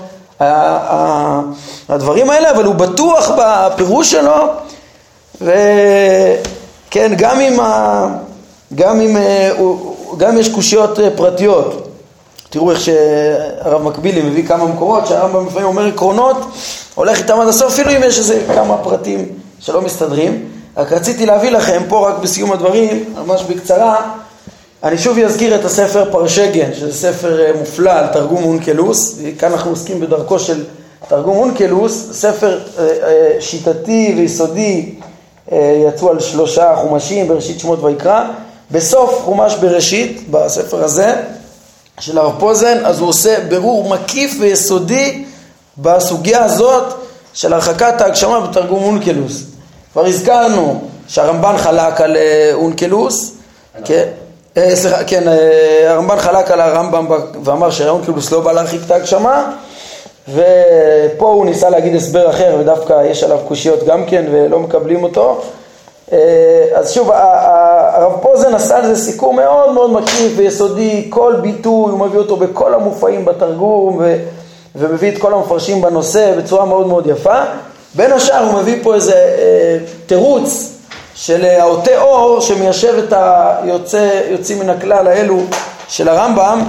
הדברים 1.90 2.30
האלה, 2.30 2.52
אבל 2.52 2.64
הוא 2.64 2.76
בטוח 2.76 3.32
בפירוש 3.38 4.12
שלו, 4.12 4.48
וכן, 5.42 7.12
גם 7.18 7.40
אם, 7.40 7.60
ה, 7.60 8.08
גם 8.76 9.02
אם 9.02 9.18
אה, 9.18 9.52
גם 10.18 10.38
יש 10.38 10.50
קושיות 10.50 11.00
אה, 11.00 11.10
פרטיות, 11.16 11.87
תראו 12.50 12.72
איך 12.72 12.80
שהרב 12.80 13.82
מקבילי 13.82 14.22
מביא 14.22 14.48
כמה 14.48 14.66
מקורות, 14.66 15.08
שהרמב"ם 15.08 15.48
לפעמים 15.48 15.68
אומר 15.68 15.86
עקרונות, 15.86 16.38
הולך 16.96 17.18
איתם 17.18 17.40
עד 17.40 17.48
הסוף, 17.48 17.74
אפילו 17.74 17.92
אם 17.92 18.02
יש 18.04 18.20
איזה 18.20 18.42
כמה 18.48 18.78
פרטים 18.78 19.26
שלא 19.60 19.82
מסתדרים. 19.82 20.50
רק 20.78 20.92
רציתי 20.92 21.26
להביא 21.26 21.52
לכם 21.52 21.82
פה 21.90 22.10
רק 22.10 22.18
בסיום 22.18 22.52
הדברים, 22.52 23.14
ממש 23.26 23.44
בקצרה, 23.44 24.12
אני 24.84 24.98
שוב 24.98 25.18
אזכיר 25.18 25.56
את 25.56 25.66
הספר 25.66 26.12
פרשגן, 26.12 26.74
שזה 26.74 26.94
ספר 26.94 27.42
אה, 27.42 27.52
מופלא 27.60 27.92
על 27.92 28.08
תרגום 28.08 28.44
אונקלוס, 28.44 29.20
כאן 29.40 29.52
אנחנו 29.52 29.72
עוסקים 29.72 30.00
בדרכו 30.00 30.40
של 30.40 30.64
תרגום 31.08 31.38
אונקלוס, 31.38 32.10
ספר 32.12 32.60
אה, 32.80 32.84
אה, 32.84 33.38
שיטתי 33.40 34.14
ויסודי, 34.18 34.96
יצאו 35.88 36.10
על 36.10 36.20
שלושה 36.20 36.76
חומשים 36.76 37.28
בראשית 37.28 37.60
שמות 37.60 37.84
ויקרא, 37.84 38.24
בסוף 38.72 39.22
חומש 39.24 39.56
בראשית, 39.56 40.30
בספר 40.32 40.84
הזה, 40.84 41.16
של 42.00 42.18
הרב 42.18 42.40
פוזן, 42.40 42.86
אז 42.86 43.00
הוא 43.00 43.10
עושה 43.10 43.36
בירור 43.50 43.90
מקיף 43.90 44.36
ויסודי 44.40 45.26
בסוגיה 45.78 46.44
הזאת 46.44 46.94
של 47.34 47.54
הרחקת 47.54 48.02
ההגשמה 48.02 48.40
בתרגום 48.40 48.84
אונקלוס. 48.84 49.44
כבר 49.94 50.06
הזכרנו 50.06 50.82
שהרמב"ן 51.08 51.58
חלק 51.58 52.02
על 52.02 52.18
אונקלוס, 52.54 53.34
כן? 53.86 54.04
אה, 54.58 54.76
סליחה, 54.76 55.04
כן, 55.04 55.28
אה, 55.28 55.92
הרמב"ן 55.92 56.20
חלק 56.20 56.52
על 56.52 56.62
הרמב"ם 56.62 57.08
ואמר 57.44 57.70
שהאונקלוס 57.70 58.32
לא 58.32 58.42
בא 58.42 58.52
להרחיק 58.52 58.82
את 58.86 58.92
ההגשמה 58.92 59.52
ופה 60.30 61.26
הוא 61.28 61.46
ניסה 61.46 61.70
להגיד 61.70 61.96
הסבר 61.96 62.30
אחר 62.30 62.56
ודווקא 62.60 63.04
יש 63.06 63.24
עליו 63.24 63.40
קושיות 63.48 63.84
גם 63.84 64.06
כן 64.06 64.26
ולא 64.32 64.60
מקבלים 64.60 65.04
אותו 65.04 65.42
אה, 65.42 65.48
אז 66.76 66.92
שוב, 66.94 67.12
הרב 67.12 68.12
פוזן 68.22 68.56
עשה 68.56 68.78
על 68.78 68.86
זה 68.86 68.96
סיכום 68.96 69.36
מאוד 69.36 69.74
מאוד 69.74 69.92
מקיף 69.92 70.34
ויסודי, 70.36 71.08
כל 71.10 71.34
ביטוי 71.42 71.92
הוא 71.92 72.00
מביא 72.00 72.20
אותו 72.20 72.36
בכל 72.36 72.74
המופעים 72.74 73.26
בתרגום 73.26 73.98
ו, 74.00 74.18
ומביא 74.76 75.12
את 75.12 75.18
כל 75.18 75.34
המפרשים 75.34 75.82
בנושא 75.82 76.38
בצורה 76.38 76.66
מאוד 76.66 76.88
מאוד 76.88 77.08
יפה 77.08 77.42
בין 77.96 78.12
השאר 78.12 78.52
הוא 78.52 78.62
מביא 78.62 78.84
פה 78.84 78.96
איזה 78.96 79.14
אה, 79.14 79.78
תירוץ 80.06 80.74
של 81.16 81.46
העוטה 81.46 82.02
אור 82.02 82.42
שמיישב 82.42 82.94
את 82.98 83.14
היוצאים 83.94 84.60
מן 84.60 84.70
הכלל 84.70 85.08
האלו 85.08 85.40
של 85.88 86.10
הרמב"ם, 86.10 86.64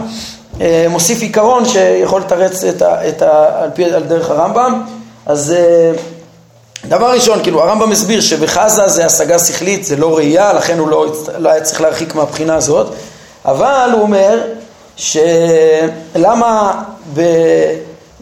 אה, 0.60 0.86
מוסיף 0.90 1.22
עיקרון 1.22 1.64
שיכול 1.64 2.20
לתרץ 2.20 2.64
את 2.64 2.82
ה, 2.82 3.08
את 3.08 3.22
ה, 3.22 3.62
על, 3.62 3.70
פי, 3.74 3.84
על 3.84 4.02
דרך 4.02 4.30
הרמב"ם. 4.30 4.82
אז 5.26 5.54
אה, 5.56 5.92
דבר 6.84 7.10
ראשון, 7.10 7.42
כאילו 7.42 7.62
הרמב"ם 7.62 7.92
הסביר 7.92 8.20
שבחזה 8.20 8.88
זה 8.88 9.06
השגה 9.06 9.38
שכלית, 9.38 9.84
זה 9.84 9.96
לא 9.96 10.16
ראייה, 10.16 10.52
לכן 10.52 10.78
הוא 10.78 10.88
לא, 10.88 11.06
לא 11.38 11.48
היה 11.48 11.60
צריך 11.60 11.80
להרחיק 11.80 12.14
מהבחינה 12.14 12.54
הזאת, 12.54 12.86
אבל 13.44 13.90
הוא 13.92 14.02
אומר 14.02 14.40
שלמה 14.96 16.82
ב... 17.14 17.20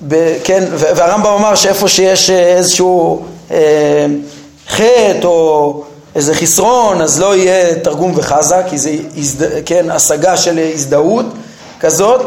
ב, 0.09 0.35
כן, 0.45 0.65
והרמב"ם 0.71 1.33
אמר 1.33 1.55
שאיפה 1.55 1.89
שיש 1.89 2.31
איזשהו 2.31 3.25
אה, 3.51 4.07
חטא 4.69 5.25
או 5.25 5.83
איזה 6.15 6.35
חסרון, 6.35 7.03
אז 7.03 7.21
לא 7.21 7.37
יהיה 7.37 7.75
תרגום 7.75 8.13
וחזה, 8.17 8.57
כי 8.71 8.79
זה 8.79 8.97
הזד... 9.17 9.65
כן, 9.67 9.91
השגה 9.91 10.37
של 10.37 10.61
הזדהות 10.75 11.27
כזאת, 11.81 12.21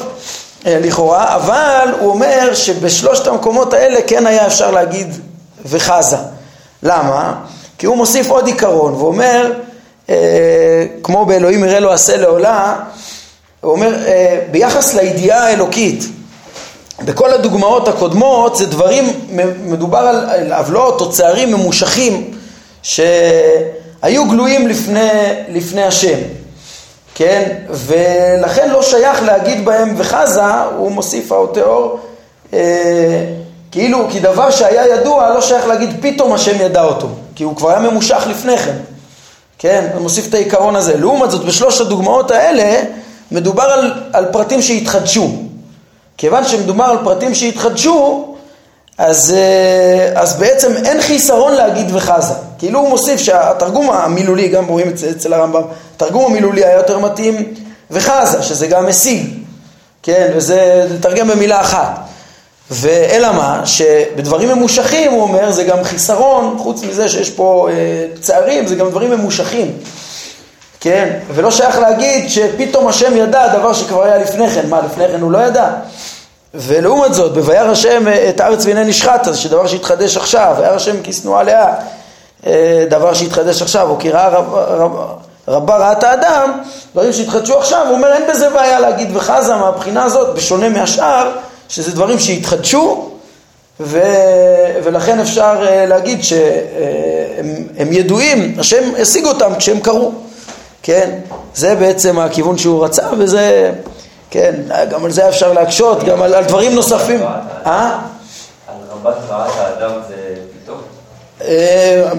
אה, 0.66 0.80
לכאורה, 0.82 1.36
אבל 1.36 1.89
הוא 1.99 2.10
אומר 2.10 2.53
שבשלושת 2.53 3.28
המקומות 3.28 3.74
האלה 3.74 3.99
כן 4.08 4.28
היה 4.28 4.47
אפשר 4.47 4.72
להגיד 4.72 5.14
וחזה. 5.66 6.18
למה? 6.84 7.36
כי 7.78 7.86
הוא 7.86 7.97
מוסיף 7.97 8.30
עוד 8.30 8.47
עיקרון, 8.47 8.93
ואומר, 8.93 9.53
אה, 10.10 10.86
כמו 11.03 11.26
באלוהים 11.26 11.64
יראה 11.64 11.80
לו 11.80 11.93
עשה 11.93 12.18
לעולה, 12.18 12.76
הוא 13.62 13.72
אומר, 13.72 14.05
אה, 14.05 14.39
ביחס 14.51 14.93
לידיעה 14.93 15.47
האלוקית, 15.47 16.03
בכל 17.05 17.34
הדוגמאות 17.34 17.88
הקודמות 17.88 18.55
זה 18.55 18.66
דברים, 18.66 19.05
מדובר 19.66 19.97
על 19.97 20.53
עוולות 20.53 21.01
או 21.01 21.12
צערים 21.12 21.51
ממושכים, 21.51 22.32
ש... 22.84 22.99
היו 24.01 24.26
גלויים 24.26 24.68
לפני, 24.68 25.10
לפני 25.49 25.84
השם, 25.84 26.18
כן? 27.16 27.51
ולכן 27.70 28.70
לא 28.70 28.84
שייך 28.84 29.24
להגיד 29.24 29.66
בהם 29.66 29.93
וחזה, 29.97 30.62
הוא 30.78 30.91
מוסיף 30.91 31.32
האותיאור, 31.32 31.99
אה, 32.53 33.26
כאילו, 33.72 34.07
כי 34.11 34.20
דבר 34.20 34.51
שהיה 34.51 34.88
ידוע, 34.88 35.30
לא 35.30 35.41
שייך 35.41 35.67
להגיד 35.67 35.89
פתאום 36.01 36.34
השם 36.34 36.61
ידע 36.61 36.84
אותו, 36.84 37.09
כי 37.36 37.43
הוא 37.43 37.55
כבר 37.55 37.70
היה 37.70 37.80
ממושך 37.80 38.24
לפני 38.30 38.57
כן, 38.57 38.76
כן? 39.59 39.88
הוא 39.93 40.01
מוסיף 40.01 40.28
את 40.30 40.34
העיקרון 40.34 40.76
הזה. 40.76 40.97
לעומת 40.97 41.32
זאת, 41.32 41.45
בשלוש 41.45 41.82
הדוגמאות 41.82 42.32
האלה, 42.32 42.82
מדובר 43.32 43.63
על, 43.63 43.93
על 44.13 44.26
פרטים 44.32 44.61
שהתחדשו. 44.61 45.32
כיוון 46.17 46.45
שמדובר 46.45 46.84
על 46.84 46.97
פרטים 47.03 47.36
שהתחדשו, 47.36 48.36
אז, 48.97 49.34
אה, 49.38 50.22
אז 50.22 50.36
בעצם 50.36 50.72
אין 50.86 51.01
חיסרון 51.01 51.53
להגיד 51.53 51.95
וחזה. 51.95 52.34
כאילו 52.57 52.80
הוא 52.80 52.89
מוסיף 52.89 53.20
שהתרגום 53.20 53.89
המילולי, 53.89 54.47
גם 54.47 54.67
רואים 54.67 54.97
זה 54.97 55.09
אצל 55.09 55.34
הרמב"ם, 55.34 55.61
התרגום 55.95 56.32
המילולי 56.32 56.65
היה 56.65 56.76
יותר 56.76 56.99
מתאים 56.99 57.53
וחזה, 57.91 58.43
שזה 58.43 58.67
גם 58.67 58.88
משיג, 58.88 59.30
כן, 60.03 60.32
וזה 60.36 60.88
לתרגם 60.89 61.28
במילה 61.28 61.61
אחת. 61.61 62.09
ואלא 62.72 63.32
מה, 63.34 63.61
שבדברים 63.65 64.49
ממושכים, 64.49 65.11
הוא 65.11 65.22
אומר, 65.22 65.51
זה 65.51 65.63
גם 65.63 65.84
חיסרון, 65.84 66.57
חוץ 66.59 66.84
מזה 66.84 67.09
שיש 67.09 67.30
פה 67.30 67.70
אה, 67.72 68.05
צערים, 68.22 68.67
זה 68.67 68.76
גם 68.76 68.89
דברים 68.89 69.11
ממושכים. 69.11 69.78
כן, 70.80 71.20
ולא 71.34 71.51
שייך 71.51 71.78
להגיד 71.80 72.30
שפתאום 72.30 72.88
השם 72.88 73.17
ידע 73.17 73.57
דבר 73.57 73.74
שכבר 73.74 74.03
היה 74.03 74.17
לפני 74.17 74.49
כן, 74.49 74.70
מה 74.70 74.82
לפני 74.86 75.07
כן 75.07 75.22
הוא 75.22 75.32
לא 75.32 75.38
ידע? 75.38 75.70
ולעומת 76.53 77.13
זאת, 77.13 77.34
ב"ויר 77.34 77.70
השם 77.70 78.03
את 78.30 78.39
הארץ 78.39 78.65
והנה 78.65 78.84
נשחט", 78.84 79.28
אז 79.28 79.38
שדבר 79.38 79.67
שהתחדש 79.67 80.17
עכשיו, 80.17 80.55
"וירא 80.59 80.76
השם 80.76 81.01
כי 81.03 81.13
שנואה 81.13 81.43
לאה", 81.43 81.74
אה, 82.47 82.86
דבר 82.89 83.13
שהתחדש 83.13 83.61
עכשיו, 83.61 83.89
או 83.89 83.99
כי 83.99 84.09
ראה 84.09 84.28
רב, 84.28 84.53
רב, 84.53 84.91
רבה 85.47 85.78
ראה 85.78 85.91
את 85.91 86.03
האדם, 86.03 86.61
דברים 86.93 87.13
שהתחדשו 87.13 87.57
עכשיו, 87.57 87.86
הוא 87.88 87.95
אומר 87.95 88.13
אין 88.13 88.24
בזה 88.30 88.49
בעיה 88.49 88.80
להגיד 88.80 89.15
וחזה 89.15 89.55
מהבחינה 89.55 90.03
הזאת, 90.03 90.36
בשונה 90.36 90.70
מהשאר, 90.70 91.32
שזה 91.70 91.91
דברים 91.91 92.20
שהתחדשו, 92.20 93.09
ו... 93.80 94.01
ולכן 94.84 95.20
אפשר 95.20 95.57
אה, 95.67 95.86
להגיד 95.86 96.24
שהם 96.24 97.91
ידועים, 97.91 98.55
השם 98.59 98.84
השיג 99.01 99.26
אותם 99.26 99.55
כשהם 99.57 99.80
קרו, 99.80 100.11
כן? 100.84 101.09
זה 101.55 101.76
בעצם 101.76 102.20
הכיוון 102.20 102.57
שהוא 102.57 102.86
רצה, 102.86 103.07
וזה... 103.17 103.72
כן, 104.32 104.55
גם 104.89 105.05
על 105.05 105.11
זה 105.11 105.30
אפשר 105.30 105.53
להקשות, 105.53 106.03
גם 106.03 106.22
על, 106.22 106.34
על 106.34 106.43
דברים 106.43 106.76
נוספים. 106.76 107.22
אה? 107.65 107.99
על 108.67 108.76
רבת 108.91 109.17
רעת 109.30 109.51
האדם 109.57 109.91
זה? 110.07 110.15
אה, 111.41 112.09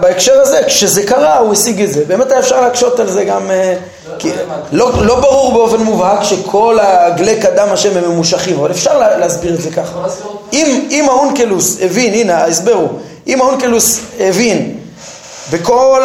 בהקשר 0.00 0.40
הזה, 0.40 0.60
כשזה 0.66 1.06
קרה, 1.06 1.38
הוא 1.38 1.52
השיג 1.52 1.82
את 1.82 1.92
זה. 1.92 2.04
באמת 2.04 2.30
היה 2.30 2.40
אפשר 2.40 2.60
להקשות 2.60 3.00
על 3.00 3.10
זה 3.10 3.24
גם... 3.24 3.50
כי 4.20 4.30
לא, 4.72 5.04
לא 5.04 5.20
ברור 5.20 5.52
באופן 5.52 5.82
מובהק 5.82 6.22
שכל 6.22 6.78
הגלי 6.80 7.40
קדם 7.40 7.66
השם 7.70 7.96
הם 7.96 8.10
ממושכים, 8.10 8.58
אבל 8.58 8.70
אפשר 8.70 8.98
להסביר 9.18 9.54
את 9.54 9.60
זה 9.60 9.70
ככה. 9.70 9.98
אם, 10.52 10.88
אם 10.90 11.08
האונקלוס 11.08 11.78
הבין, 11.82 12.14
הנה 12.14 12.36
ההסבר 12.36 12.72
הוא, 12.72 12.88
אם 13.26 13.40
האונקלוס 13.40 14.00
הבין 14.20 14.76
בכל 15.50 16.02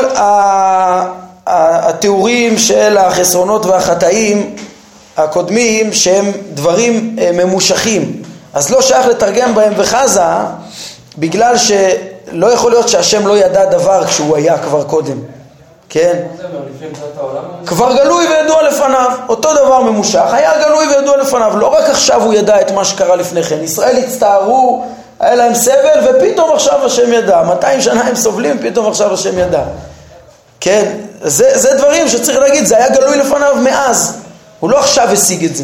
התיאורים 1.47 2.57
של 2.57 2.97
החסרונות 2.97 3.65
והחטאים 3.65 4.55
הקודמים 5.17 5.93
שהם 5.93 6.31
דברים 6.53 7.15
אה, 7.21 7.31
ממושכים. 7.33 8.21
אז 8.53 8.71
לא 8.71 8.81
שייך 8.81 9.07
לתרגם 9.07 9.55
בהם 9.55 9.73
וחזה, 9.77 10.21
בגלל 11.17 11.55
שלא 11.57 12.53
יכול 12.53 12.71
להיות 12.71 12.89
שהשם 12.89 13.27
לא 13.27 13.37
ידע 13.37 13.65
דבר 13.65 14.05
כשהוא 14.05 14.35
היה 14.35 14.57
כבר 14.57 14.83
קודם, 14.83 15.17
כן? 15.89 16.23
כבר 17.65 17.95
גלוי 17.95 18.27
וידוע 18.27 18.63
לפניו, 18.63 19.11
אותו 19.29 19.53
דבר 19.53 19.81
ממושך, 19.81 20.25
היה 20.31 20.51
גלוי 20.63 20.87
וידוע 20.87 21.17
לפניו, 21.17 21.57
לא 21.57 21.67
רק 21.67 21.83
עכשיו 21.89 22.23
הוא 22.23 22.33
ידע 22.33 22.61
את 22.61 22.71
מה 22.71 22.85
שקרה 22.85 23.15
לפני 23.15 23.43
כן, 23.43 23.63
ישראל 23.63 23.97
הצטערו, 23.97 24.85
היה 25.19 25.35
להם 25.35 25.55
סבל 25.55 25.99
ופתאום 26.09 26.53
עכשיו 26.53 26.85
השם 26.85 27.13
ידע, 27.13 27.41
200 27.43 27.81
שנה 27.81 28.01
הם 28.01 28.15
סובלים, 28.15 28.59
פתאום 28.61 28.87
עכשיו 28.87 29.13
השם 29.13 29.39
ידע, 29.39 29.63
כן? 30.59 30.91
זה, 31.21 31.57
זה 31.57 31.77
דברים 31.77 32.07
שצריך 32.07 32.37
להגיד, 32.37 32.65
זה 32.65 32.77
היה 32.77 32.89
גלוי 32.89 33.17
לפניו 33.17 33.55
מאז, 33.63 34.17
הוא 34.59 34.69
לא 34.69 34.79
עכשיו 34.79 35.09
השיג 35.11 35.45
את 35.45 35.55
זה. 35.55 35.63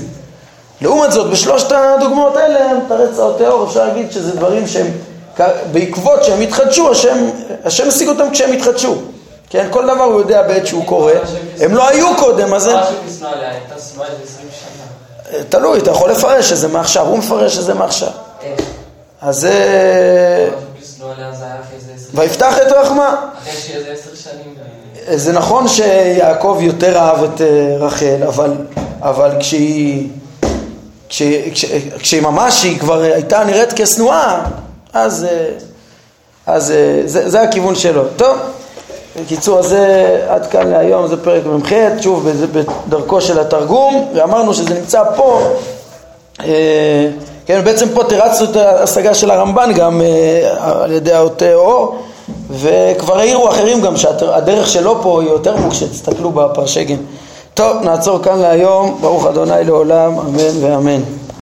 לעומת 0.81 1.11
זאת, 1.11 1.29
בשלושת 1.29 1.71
הדוגמאות 1.71 2.37
האלה, 2.37 2.73
מתרץ 2.73 3.19
האותיאור, 3.19 3.67
אפשר 3.67 3.83
להגיד 3.83 4.11
שזה 4.11 4.31
דברים 4.35 4.67
שהם, 4.67 4.87
בעקבות 5.71 6.23
שהם 6.23 6.41
התחדשו, 6.41 6.91
השם, 6.91 7.29
השם 7.65 7.87
השיג 7.87 8.07
אותם 8.07 8.29
כשהם 8.31 8.51
התחדשו. 8.51 8.95
כן, 9.51 9.67
כל 9.69 9.83
דבר 9.83 10.03
הוא 10.03 10.19
יודע 10.19 10.41
בעת 10.47 10.67
שהוא 10.67 10.85
קורא. 10.85 11.13
הם 11.59 11.75
לא 11.75 11.87
היו 11.87 12.07
קודם, 12.17 12.53
אז... 12.53 12.69
תלוי, 15.49 15.79
אתה 15.79 15.91
יכול 15.91 16.11
לפרש 16.11 16.49
שזה 16.49 16.67
מעכשיו, 16.67 17.07
הוא 17.07 17.17
מפרש 17.17 17.55
שזה 17.55 17.73
מעכשיו. 17.73 18.09
אז 19.21 19.39
זה... 19.39 20.49
ויפתח 22.13 22.57
את 22.57 22.71
רחמה. 22.71 23.15
שיהיה 23.45 23.79
זה 25.15 25.31
נכון 25.31 25.67
שיעקב 25.67 26.57
יותר 26.61 26.97
אהב 26.97 27.23
את 27.23 27.41
אה, 27.41 27.75
רחל, 27.79 28.23
אבל, 28.27 28.53
אבל 29.01 29.31
כשהיא, 29.39 30.09
כשהיא, 31.09 31.51
כשהיא 31.99 32.21
ממש, 32.21 32.63
היא 32.63 32.79
כבר 32.79 33.01
הייתה 33.01 33.43
נראית 33.43 33.73
כשנואה, 33.75 34.43
אז, 34.93 35.23
אה, 35.23 35.47
אז 36.45 36.71
אה, 36.71 37.01
זה, 37.05 37.29
זה 37.29 37.41
הכיוון 37.41 37.75
שלו. 37.75 38.03
טוב, 38.15 38.37
בקיצור, 39.19 39.59
אז 39.59 39.65
זה 39.65 40.25
עד 40.29 40.45
כאן 40.47 40.67
להיום, 40.67 41.07
זה 41.07 41.23
פרק 41.23 41.43
מ"ח, 41.45 41.69
שוב 42.01 42.29
בדרכו 42.51 43.21
של 43.21 43.39
התרגום, 43.39 44.11
ואמרנו 44.15 44.53
שזה 44.53 44.73
נמצא 44.73 45.03
פה, 45.15 45.39
כן, 47.45 47.61
בעצם 47.63 47.89
פה 47.93 48.03
תרצנו 48.03 48.51
את 48.51 48.55
ההשגה 48.55 49.13
של 49.13 49.31
הרמב"ן 49.31 49.71
גם 49.75 50.01
על 50.59 50.91
ידי 50.91 51.13
האותה 51.13 51.53
אור. 51.53 51.95
וכבר 52.51 53.17
העירו 53.19 53.49
אחרים 53.49 53.81
גם 53.81 53.97
שהדרך 53.97 54.69
שלו 54.69 55.01
פה 55.01 55.21
היא 55.21 55.29
יותר 55.29 55.57
מוקשת, 55.57 55.91
תסתכלו 55.91 56.31
בפרשגים. 56.31 57.05
טוב, 57.53 57.77
נעצור 57.83 58.19
כאן 58.23 58.39
להיום, 58.39 58.97
ברוך 59.01 59.27
אדוני 59.27 59.63
לעולם, 59.63 60.19
אמן 60.19 60.61
ואמן. 60.61 61.01